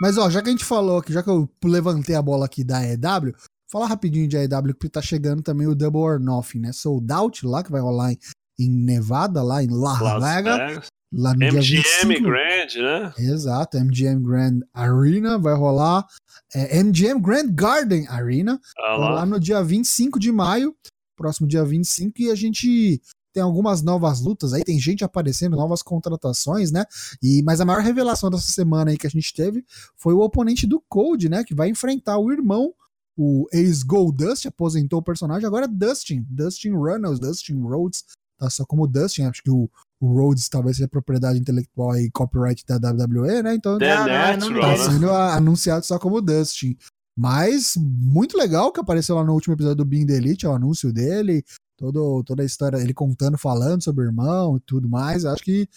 [0.00, 2.64] Mas, ó, já que a gente falou aqui, já que eu levantei a bola aqui
[2.64, 3.32] da EW,
[3.70, 6.72] falar rapidinho de AEW, que tá chegando também o Double or Nothing, né?
[6.72, 8.18] Sold Out lá, que vai rolar em,
[8.58, 10.58] em Nevada, lá em Las Las Vegas.
[10.58, 10.86] Vegas.
[11.16, 12.22] Lá no dia MGM 25.
[12.22, 13.14] Grand, né?
[13.18, 16.06] Exato, MGM Grand Arena vai rolar.
[16.54, 19.26] É, MGM Grand Garden Arena vai rolar lá.
[19.26, 20.74] no dia 25 de maio,
[21.16, 23.00] próximo dia 25, e a gente
[23.32, 26.84] tem algumas novas lutas aí, tem gente aparecendo, novas contratações, né?
[27.20, 29.64] E, mas a maior revelação dessa semana aí que a gente teve
[29.96, 31.42] foi o oponente do Cold, né?
[31.42, 32.72] Que vai enfrentar o irmão,
[33.16, 38.04] o ex-Goldust, aposentou o personagem, agora é Dustin, Dustin Runnels, Dustin Rhodes,
[38.38, 39.68] tá só como Dustin, acho que o
[40.02, 43.54] Rhodes talvez seja propriedade intelectual e copyright da WWE, né?
[43.54, 44.76] Então The Não, é Natural, tá né?
[44.76, 46.76] sendo anunciado só como Dustin.
[47.16, 50.92] Mas muito legal que apareceu lá no último episódio do Being the Elite, o anúncio
[50.92, 51.44] dele,
[51.76, 55.24] todo, toda a história, ele contando, falando sobre o irmão e tudo mais.
[55.24, 55.68] Acho que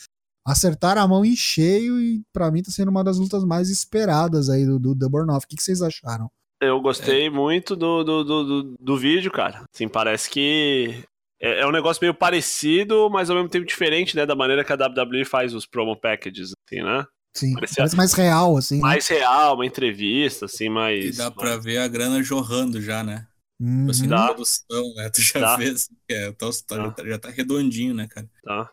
[0.45, 4.49] acertaram a mão em cheio e pra mim tá sendo uma das lutas mais esperadas
[4.49, 5.45] aí do, do Nothing.
[5.45, 6.29] O que, que vocês acharam?
[6.59, 9.63] Eu gostei muito do, do, do, do, do vídeo, cara.
[9.71, 11.03] Assim, parece que
[11.41, 14.25] é, é um negócio meio parecido, mas ao mesmo tempo diferente, né?
[14.25, 17.05] Da maneira que a WWE faz os promo packages, assim, né?
[17.35, 18.75] Sim, Parecia- parece mais real, assim.
[18.77, 18.81] né?
[18.81, 21.17] Mais real, uma entrevista, assim, E mais.
[21.17, 23.27] dá pra ver a grana jorrando já, né?
[23.59, 23.89] Uhum.
[23.89, 24.15] Assim, Dá.
[24.17, 25.09] na produção, né?
[25.09, 25.57] Tu já Dá.
[25.57, 28.27] vê assim, é, tá- tá- já, tá, já tá redondinho, né, cara?
[28.43, 28.71] Tá.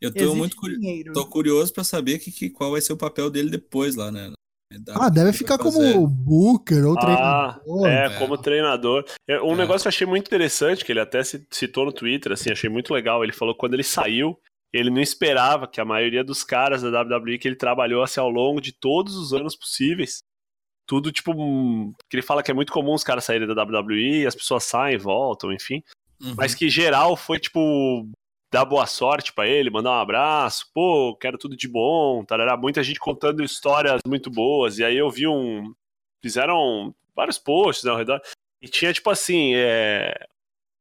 [0.00, 0.80] Eu tô Existe muito curioso.
[0.82, 1.12] dinheiro.
[1.14, 4.32] Tô curioso pra saber que, que- qual vai ser o papel dele depois lá, né?
[4.94, 7.86] Ah, deve ficar como Booker ou Ah, treinador.
[7.88, 8.18] É, é.
[8.18, 9.04] como treinador.
[9.28, 9.56] É, Um É.
[9.56, 12.68] negócio que eu achei muito interessante, que ele até ci- citou no Twitter, assim, achei
[12.70, 13.22] muito legal.
[13.22, 14.38] Ele falou que quando ele saiu,
[14.72, 18.28] ele não esperava que a maioria dos caras da WWE que ele trabalhou assim, ao
[18.30, 20.22] longo de todos os anos possíveis.
[20.86, 21.32] Tudo, tipo,
[22.10, 24.98] que ele fala que é muito comum os caras saírem da WWE, as pessoas saem,
[24.98, 25.82] voltam, enfim.
[26.22, 26.34] Uhum.
[26.36, 28.06] Mas que geral foi, tipo,
[28.54, 32.56] dar boa sorte pra ele, mandar um abraço, pô, quero tudo de bom, tarará.
[32.56, 34.78] Muita gente contando histórias muito boas.
[34.78, 35.74] E aí eu vi um.
[36.22, 38.20] Fizeram vários posts ao redor.
[38.62, 40.14] E tinha, tipo assim, é,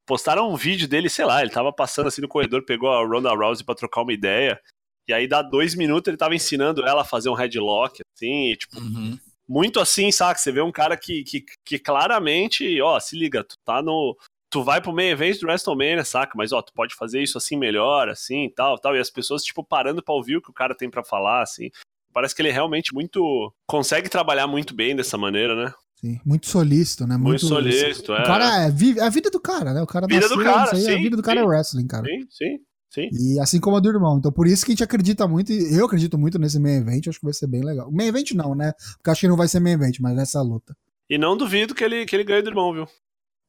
[0.05, 3.33] postaram um vídeo dele, sei lá, ele tava passando assim no corredor, pegou a Ronda
[3.33, 4.59] Rousey pra trocar uma ideia.
[5.07, 8.55] E aí, dá dois minutos, ele tava ensinando ela a fazer um headlock, assim, e,
[8.55, 9.19] tipo, Uhum.
[9.49, 10.39] muito assim, saca?
[10.39, 14.15] Você vê um cara que, que, que claramente, ó, se liga, tu tá no.
[14.53, 16.33] Tu vai pro meio evento do WrestleMania, saca?
[16.35, 18.95] Mas, ó, tu pode fazer isso assim melhor, assim, tal, tal.
[18.95, 21.71] E as pessoas, tipo, parando pra ouvir o que o cara tem pra falar, assim.
[22.13, 23.51] Parece que ele realmente muito.
[23.65, 25.73] consegue trabalhar muito bem dessa maneira, né?
[25.99, 27.17] Sim, muito solícito, né?
[27.17, 28.21] Muito, solícito, é.
[28.21, 29.81] O cara é, vive, é a vida do cara, né?
[29.81, 31.43] O cara Vida do cara, isso aí, A sim, vida do cara sim.
[31.43, 32.05] é wrestling, cara.
[32.05, 32.59] Sim, sim,
[32.91, 33.09] sim.
[33.11, 34.19] E assim como a do irmão.
[34.19, 37.07] Então por isso que a gente acredita muito, e eu acredito muito nesse main event,
[37.07, 37.91] acho que vai ser bem legal.
[37.91, 38.73] Main event não, né?
[38.97, 40.77] Porque acho que não vai ser main event, mas nessa luta.
[41.09, 42.87] E não duvido que ele, que ele ganhe do irmão, viu?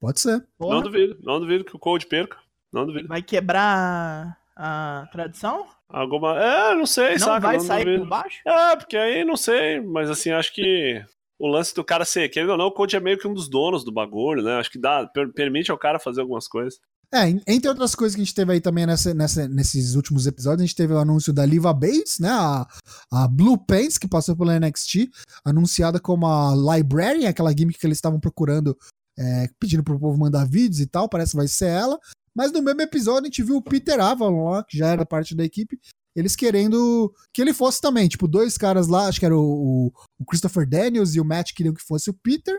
[0.05, 0.45] Pode ser.
[0.59, 1.19] Porra, Não duvido.
[1.23, 2.37] Não duvido que o Cold perca.
[2.73, 3.09] Não duvido.
[3.09, 5.67] vai quebrar a tradição?
[5.89, 6.39] Alguma.
[6.43, 7.41] É, não sei, Não saca?
[7.47, 8.03] vai não sair duvido.
[8.03, 8.39] por baixo?
[8.47, 11.03] É, porque aí não sei, mas assim, acho que
[11.39, 13.49] o lance do cara ser, querendo ou não, o coach é meio que um dos
[13.49, 14.57] donos do bagulho, né?
[14.59, 16.79] Acho que dá, per- permite ao cara fazer algumas coisas.
[17.13, 20.27] É, en- entre outras coisas que a gente teve aí também nessa, nessa- nesses últimos
[20.27, 22.29] episódios, a gente teve o anúncio da Liva Bates, né?
[22.31, 22.67] A,
[23.13, 25.09] a Blue Pants, que passou pela NXT,
[25.45, 28.77] anunciada como a Librarian, aquela gimmick que eles estavam procurando,
[29.19, 31.99] é, pedindo pro povo mandar vídeos e tal, parece que vai ser ela.
[32.35, 35.35] Mas no mesmo episódio a gente viu o Peter Avalon lá, que já era parte
[35.35, 35.79] da equipe,
[36.17, 38.09] eles querendo que ele fosse também.
[38.09, 41.75] Tipo, dois caras lá, acho que era o, o- Christopher Daniels e o Matt queriam
[41.75, 42.59] que fosse o Peter.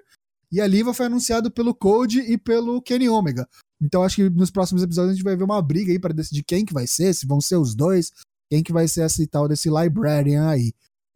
[0.51, 3.47] E a Liva foi anunciado pelo Code e pelo Kenny Omega.
[3.82, 6.43] Então acho que nos próximos episódios a gente vai ver uma briga aí para decidir
[6.43, 8.12] quem que vai ser, se vão ser os dois,
[8.49, 10.72] quem que vai ser esse tal desse Librarian aí.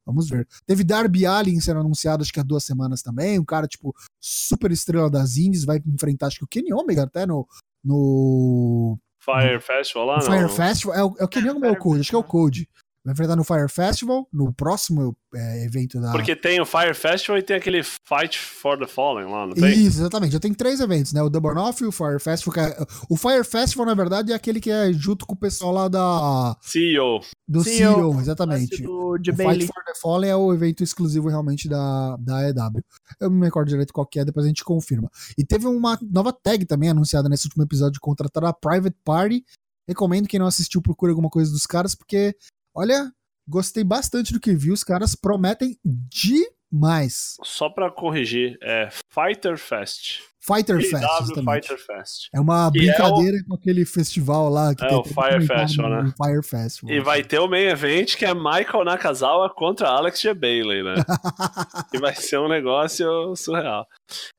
[0.09, 0.47] Vamos ver.
[0.65, 4.71] Teve Darby Allin sendo anunciado acho que há duas semanas também, um cara tipo super
[4.71, 7.47] estrela das indies, vai enfrentar acho que o Kenny Omega até no
[7.83, 10.31] no, Fire Festival lá, no não.
[10.31, 10.95] Fire Festival.
[10.95, 11.99] É o, é o Kenny Omega ou é o Code?
[12.01, 12.69] Acho que é o Code.
[13.05, 16.11] Vai enfrentar no Fire Festival, no próximo é, evento da.
[16.11, 19.71] Porque tem o Fire Festival e tem aquele Fight for the Fallen lá, não tem?
[19.71, 20.33] Isso, exatamente.
[20.33, 21.21] Já tem três eventos, né?
[21.21, 22.53] O Double Off e o Fire Festival.
[22.53, 25.71] que é- O Fire Festival, na verdade, é aquele que é junto com o pessoal
[25.71, 27.21] lá da, CEO.
[27.47, 28.83] do CEO, CEO, exatamente.
[28.83, 29.67] Do de O Fight Bailey.
[29.67, 32.83] for the Fallen é o evento exclusivo realmente da, da AEW.
[33.19, 35.09] Eu não me recordo direito qual que é, depois a gente confirma.
[35.37, 39.43] E teve uma nova tag também anunciada nesse último episódio de contratar a Private Party.
[39.87, 42.35] Recomendo quem não assistiu, procure alguma coisa dos caras, porque,
[42.73, 43.11] olha,
[43.47, 44.71] gostei bastante do que vi.
[44.71, 47.35] Os caras prometem demais.
[47.43, 50.21] Só pra corrigir, é Fighter Fest.
[50.41, 51.05] Fighter Fest.
[51.35, 52.29] Fighter Fest.
[52.33, 55.89] É uma Que é brincadeira com aquele festival lá que É, tem o Fire Festival,
[56.03, 56.13] né?
[56.15, 56.95] Fire Festival.
[56.95, 60.33] E vai ter o main event que é Michael Nakazawa contra Alex G.
[60.33, 60.95] Bailey, né?
[61.91, 63.85] que vai ser um negócio surreal.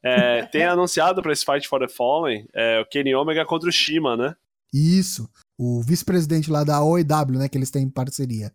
[0.02, 3.72] É, tem anunciado pra esse Fight for the Fallen é, o Kenny Omega contra o
[3.72, 4.34] Shima, né?
[4.72, 5.28] Isso.
[5.62, 7.46] O vice-presidente lá da OEW, né?
[7.46, 8.50] Que eles têm parceria.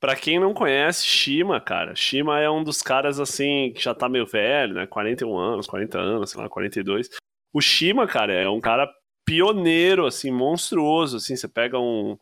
[0.00, 4.08] Pra quem não conhece, Shima, cara, Shima é um dos caras assim que já tá
[4.08, 4.86] meio velho, né?
[4.86, 7.10] 41 anos, 40 anos, sei lá, 42.
[7.52, 8.90] O Shima, cara, é um cara
[9.26, 12.16] pioneiro, assim, monstruoso, assim, você pega um,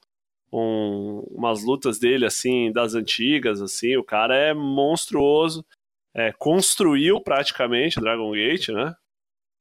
[0.52, 5.64] um, umas lutas dele, assim, das antigas, assim, o cara é monstruoso,
[6.12, 8.96] é, construiu praticamente Dragon Gate, né?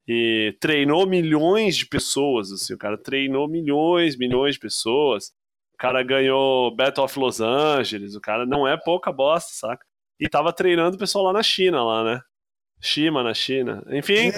[0.07, 5.31] E treinou milhões de pessoas, assim, o cara treinou milhões, milhões de pessoas.
[5.73, 9.85] O cara ganhou Battle of Los Angeles, o cara não é pouca bosta, saca?
[10.19, 12.21] E tava treinando o pessoal lá na China, lá, né?
[12.83, 13.81] Shima na China.
[13.91, 14.29] Enfim.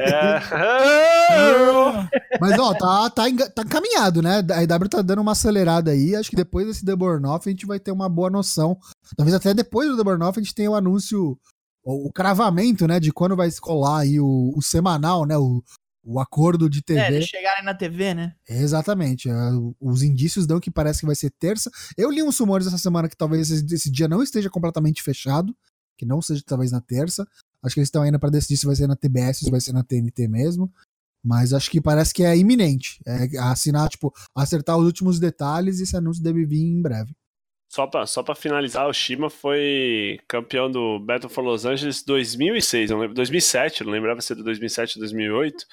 [0.00, 0.40] é...
[2.40, 4.42] Mas, ó, tá, tá, tá encaminhado, né?
[4.54, 6.16] A IW tá dando uma acelerada aí.
[6.16, 8.78] Acho que depois desse The Burn Off a gente vai ter uma boa noção.
[9.18, 11.38] Talvez até depois do The Burn Off a gente tenha o anúncio,
[11.84, 13.00] o, cravamento, né?
[13.00, 15.36] De quando vai rolar aí o, o semanal, né?
[15.36, 15.62] O,
[16.02, 17.00] o acordo de TV.
[17.00, 18.34] É, eles chegarem na TV, né?
[18.48, 19.28] Exatamente.
[19.28, 19.34] É,
[19.80, 21.70] os indícios dão que parece que vai ser terça.
[21.96, 25.54] Eu li uns rumores essa semana que talvez esse, dia não esteja completamente fechado,
[25.98, 27.26] que não seja talvez na terça.
[27.62, 29.72] Acho que eles estão ainda para decidir se vai ser na TBS se vai ser
[29.72, 30.72] na TNT mesmo.
[31.22, 32.98] Mas acho que parece que é iminente.
[33.06, 37.14] É assinar, tipo, acertar os últimos detalhes e esse anúncio deve vir em breve.
[37.70, 42.90] Só pra, só pra finalizar, o Shima foi campeão do Battle for Los Angeles 2006,
[42.90, 45.66] não lembro, 2007, não lembrava se era 2007 ou 2008,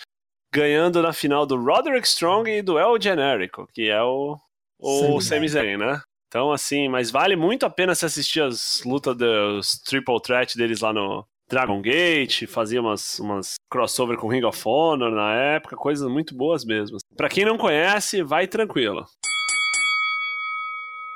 [0.54, 4.38] ganhando na final do Roderick Strong e do El Generico, que é o,
[4.80, 6.00] o Sami Zayn, né?
[6.28, 10.82] Então, assim, mas vale muito a pena se assistir as lutas dos Triple Threat deles
[10.82, 16.08] lá no, Dragon Gate, fazia umas, umas crossover com Ring of Honor na época, coisas
[16.10, 16.98] muito boas mesmo.
[17.16, 19.06] Para quem não conhece, vai tranquilo.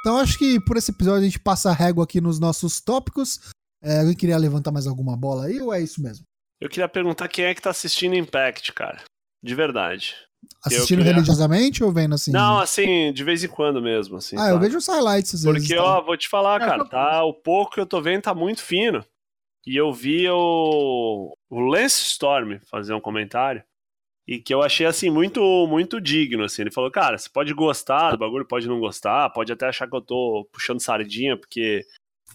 [0.01, 3.51] Então acho que por esse episódio a gente passa a régua aqui nos nossos tópicos.
[3.83, 6.25] É, alguém queria levantar mais alguma bola aí ou é isso mesmo?
[6.59, 9.03] Eu queria perguntar quem é que tá assistindo Impact, cara.
[9.43, 10.15] De verdade.
[10.65, 11.13] Assistindo queria...
[11.13, 12.31] religiosamente ou vendo assim?
[12.31, 14.17] Não, assim, de vez em quando mesmo.
[14.17, 14.49] Assim, ah, tá?
[14.49, 16.01] eu vejo os highlights às Porque, vezes, ó, tá?
[16.01, 19.05] vou te falar, cara, tá, o pouco que eu tô vendo tá muito fino
[19.65, 23.63] e eu vi o, o Lance Storm fazer um comentário
[24.27, 26.63] e que eu achei assim muito muito digno assim.
[26.63, 29.95] Ele falou: "Cara, você pode gostar do bagulho, pode não gostar, pode até achar que
[29.95, 31.85] eu tô puxando sardinha porque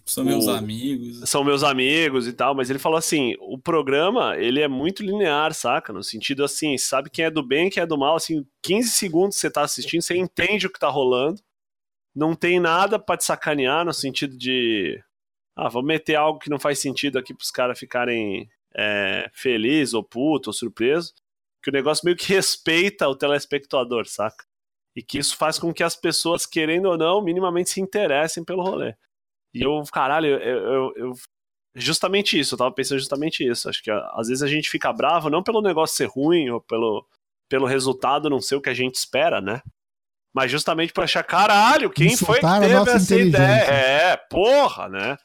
[0.04, 0.26] são o...
[0.26, 1.28] meus amigos.
[1.28, 5.52] São meus amigos e tal, mas ele falou assim: o programa, ele é muito linear,
[5.52, 5.92] saca?
[5.92, 9.36] No sentido assim, sabe quem é do bem, quem é do mal, assim, 15 segundos
[9.36, 11.40] você tá assistindo, você entende o que tá rolando.
[12.14, 15.02] Não tem nada para te sacanear no sentido de
[15.56, 19.94] ah, vamos meter algo que não faz sentido aqui para os caras ficarem é, felizes
[19.94, 21.14] ou putos ou surpresos,
[21.66, 24.44] que o negócio meio que respeita o telespectador, saca?
[24.94, 28.62] E que isso faz com que as pessoas, querendo ou não, minimamente se interessem pelo
[28.62, 28.94] rolê.
[29.52, 31.12] E eu, caralho, eu, eu, eu
[31.74, 33.68] justamente isso, eu tava pensando justamente isso.
[33.68, 37.06] Acho que às vezes a gente fica bravo não pelo negócio ser ruim ou pelo,
[37.48, 39.60] pelo resultado não ser o que a gente espera, né?
[40.32, 43.64] Mas justamente por achar, caralho, quem foi que teve essa ideia?
[43.64, 45.18] É, porra, né?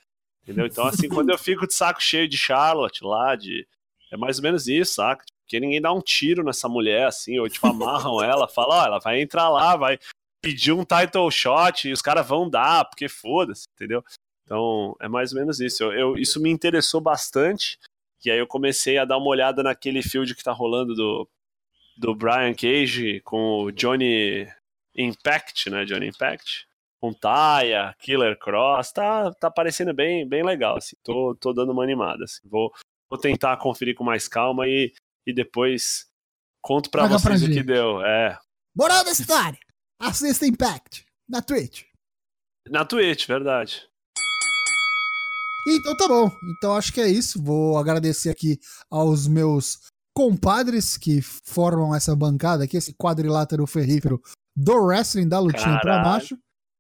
[0.44, 0.66] Entendeu?
[0.66, 3.68] Então, assim, quando eu fico de saco cheio de Charlotte lá, de.
[4.12, 5.24] É mais ou menos isso, saca?
[5.52, 9.00] Porque ninguém dá um tiro nessa mulher, assim, ou tipo, amarram ela, fala, ó, ela
[9.00, 10.00] vai entrar lá, vai
[10.42, 14.02] pedir um title shot e os caras vão dar, porque foda-se, entendeu?
[14.46, 15.84] Então, é mais ou menos isso.
[15.84, 17.78] Eu, eu, isso me interessou bastante.
[18.24, 21.28] E aí eu comecei a dar uma olhada naquele field que tá rolando do,
[21.98, 24.48] do Brian Cage com o Johnny
[24.96, 25.84] Impact, né?
[25.84, 26.66] Johnny Impact
[27.02, 30.96] com Taya, Killer Cross, tá, tá parecendo bem, bem legal, assim.
[31.04, 32.48] Tô, tô dando uma animada, assim.
[32.48, 32.72] Vou,
[33.10, 34.94] vou tentar conferir com mais calma e,
[35.26, 36.08] e depois
[36.62, 38.02] conto pra Paga vocês pra o que deu.
[38.06, 38.38] É.
[38.76, 39.60] Moral da história!
[40.00, 41.84] Assista Impact na Twitch.
[42.68, 43.88] Na Twitch, verdade.
[45.68, 46.32] Então tá bom.
[46.58, 47.42] Então acho que é isso.
[47.42, 48.60] Vou agradecer aqui
[48.90, 49.80] aos meus
[50.16, 54.20] compadres que formam essa bancada aqui, esse quadrilátero ferrífero
[54.56, 55.82] do wrestling da lutinha Caralho.
[55.82, 56.38] pra baixo.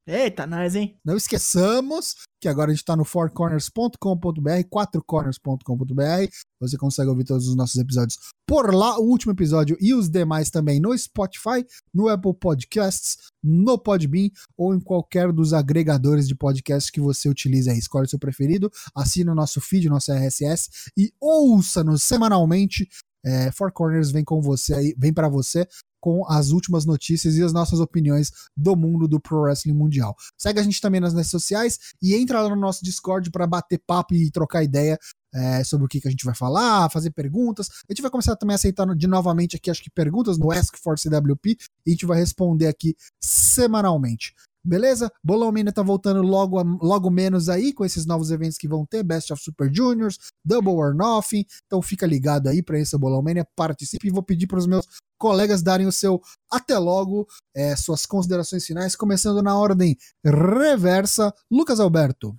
[0.08, 1.00] Eita, nós, hein?
[1.06, 6.28] Não esqueçamos que agora a gente está no fourcorners.com.br, quatrocorners.com.br.
[6.60, 8.18] Você consegue ouvir todos os nossos episódios
[8.48, 11.64] por lá, o último episódio e os demais também no Spotify,
[11.94, 17.72] no Apple Podcasts, no Podbean ou em qualquer dos agregadores de podcasts que você utiliza
[17.72, 17.78] aí.
[17.78, 22.90] Escolhe o seu preferido, assina o nosso feed, nosso RSS e ouça-nos semanalmente.
[23.24, 25.68] É, Four Corners vem com você aí, vem para você
[26.02, 30.16] com as últimas notícias e as nossas opiniões do mundo do Pro Wrestling Mundial.
[30.38, 33.80] Segue a gente também nas redes sociais e entra lá no nosso Discord para bater
[33.86, 35.00] papo e trocar ideia
[35.34, 37.70] é, sobre o que, que a gente vai falar, fazer perguntas.
[37.88, 40.76] A gente vai começar também a aceitar de novamente aqui, acho que perguntas no Ask
[40.78, 44.34] for CWP e a gente vai responder aqui semanalmente.
[44.64, 45.12] Beleza?
[45.24, 49.04] Bolão Mania tá voltando logo, logo menos aí com esses novos eventos que vão ter,
[49.04, 51.46] Best of Super Juniors, Double or Nothing.
[51.66, 53.24] Então fica ligado aí para esse Bolão
[53.56, 54.86] participe e vou pedir para os meus
[55.18, 61.34] colegas darem o seu até logo, é, suas considerações finais, começando na ordem reversa.
[61.50, 62.36] Lucas Alberto.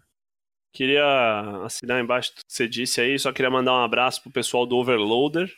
[0.74, 4.64] Queria assinar embaixo do que você disse aí, só queria mandar um abraço pro pessoal
[4.64, 5.52] do Overloader,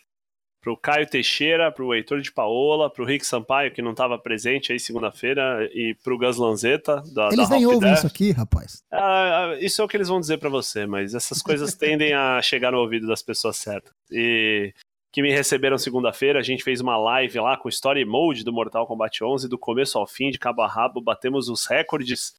[0.64, 4.80] pro Caio Teixeira, pro Heitor de Paola, pro Rick Sampaio, que não estava presente aí
[4.80, 7.98] segunda-feira, e pro Gus Lanzetta, da, Eles da nem Hop ouvem Death.
[7.98, 8.82] isso aqui, rapaz.
[8.90, 12.40] Ah, isso é o que eles vão dizer pra você, mas essas coisas tendem a
[12.40, 13.92] chegar no ouvido das pessoas certas.
[14.10, 14.72] E
[15.12, 18.86] que me receberam segunda-feira, a gente fez uma live lá com Story Mode do Mortal
[18.86, 22.36] Kombat 11, do começo ao fim, de cabo a rabo, batemos os recordes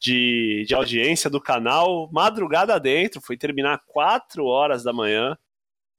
[0.00, 5.38] de, de audiência do canal, madrugada dentro, foi terminar 4 horas da manhã.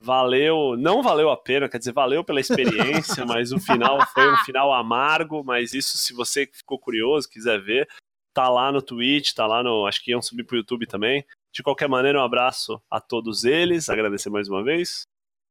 [0.02, 4.38] Valeu, não valeu a pena, quer dizer, valeu pela experiência, mas o final foi um
[4.38, 7.88] final amargo, mas isso se você ficou curioso, quiser ver,
[8.34, 9.86] tá lá no Twitch, tá lá no.
[9.86, 11.26] Acho que iam subir pro YouTube também.
[11.52, 15.04] De qualquer maneira, um abraço a todos eles, agradecer mais uma vez.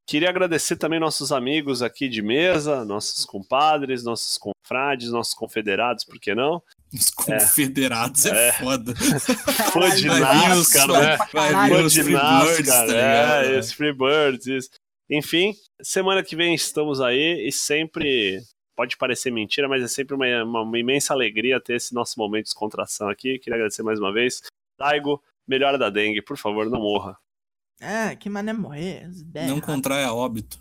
[0.06, 6.18] Queria agradecer também nossos amigos aqui de mesa, nossos compadres, nossos confrades, nossos confederados, por
[6.18, 6.62] que não?
[6.92, 8.52] Os confederados é, É.
[8.54, 8.94] foda.
[8.96, 11.18] Fã de NASCAR, né?
[11.30, 13.44] Fã de Freebirds, NASCAR, tá ligado?
[13.46, 14.70] é, os Freebirds, isso.
[15.10, 18.40] Enfim, semana que vem estamos aí e sempre,
[18.76, 22.44] pode parecer mentira, mas é sempre uma, uma- uma imensa alegria ter esse nosso momento
[22.44, 23.38] de descontração aqui.
[23.38, 24.42] Queria agradecer mais uma vez.
[24.78, 27.16] Daigo, melhora da dengue, por favor, não morra.
[27.80, 29.08] É, que mané morrer.
[29.34, 29.60] Não erradas.
[29.64, 30.58] contrai a óbito.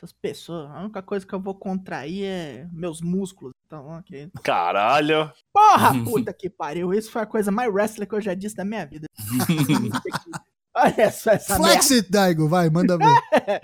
[0.00, 0.70] Essas pessoas.
[0.70, 3.52] A única coisa que eu vou contrair é meus músculos.
[3.66, 4.30] Então, ok.
[4.42, 5.30] Caralho.
[5.52, 6.94] Porra, puta que pariu.
[6.94, 9.06] Isso foi a coisa mais wrestler que eu já disse da minha vida.
[10.74, 11.72] Olha só essa merda.
[11.74, 13.60] Flex it, Daigo, vai, manda ver.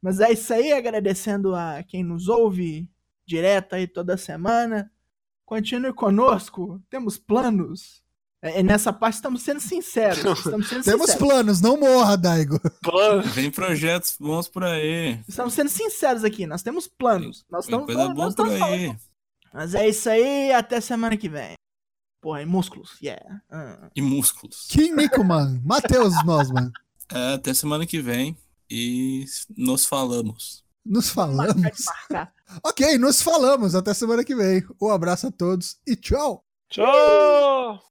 [0.00, 2.88] Mas é isso aí, agradecendo a quem nos ouve
[3.26, 4.90] direto aí toda semana.
[5.44, 8.04] Continue conosco, temos planos.
[8.42, 10.18] É, e nessa parte estamos sendo sinceros.
[10.18, 11.14] Estamos sendo Temos sinceros.
[11.14, 12.58] planos, não morra, Daigo.
[12.82, 13.22] Plano.
[13.22, 15.20] Vem projetos bons por aí.
[15.28, 17.44] Estamos sendo sinceros aqui, nós temos planos.
[17.50, 18.64] Nós Tem estamos, coisa nós boa por falando.
[18.72, 18.96] aí.
[19.52, 21.54] Mas é isso aí, até semana que vem.
[22.22, 23.42] Porra, e músculos, yeah.
[23.50, 23.90] Ah.
[23.96, 24.66] E músculos.
[24.70, 26.70] Kim Nicoman, Matheus Nosman.
[27.12, 28.36] É, até semana que vem.
[28.70, 29.24] E
[29.56, 30.62] nos falamos.
[30.84, 31.84] Nos Marcar falamos.
[31.86, 32.32] marcar.
[32.62, 33.74] Ok, nos falamos.
[33.74, 34.62] Até semana que vem.
[34.80, 36.44] Um abraço a todos e tchau.
[36.70, 37.89] Tchau!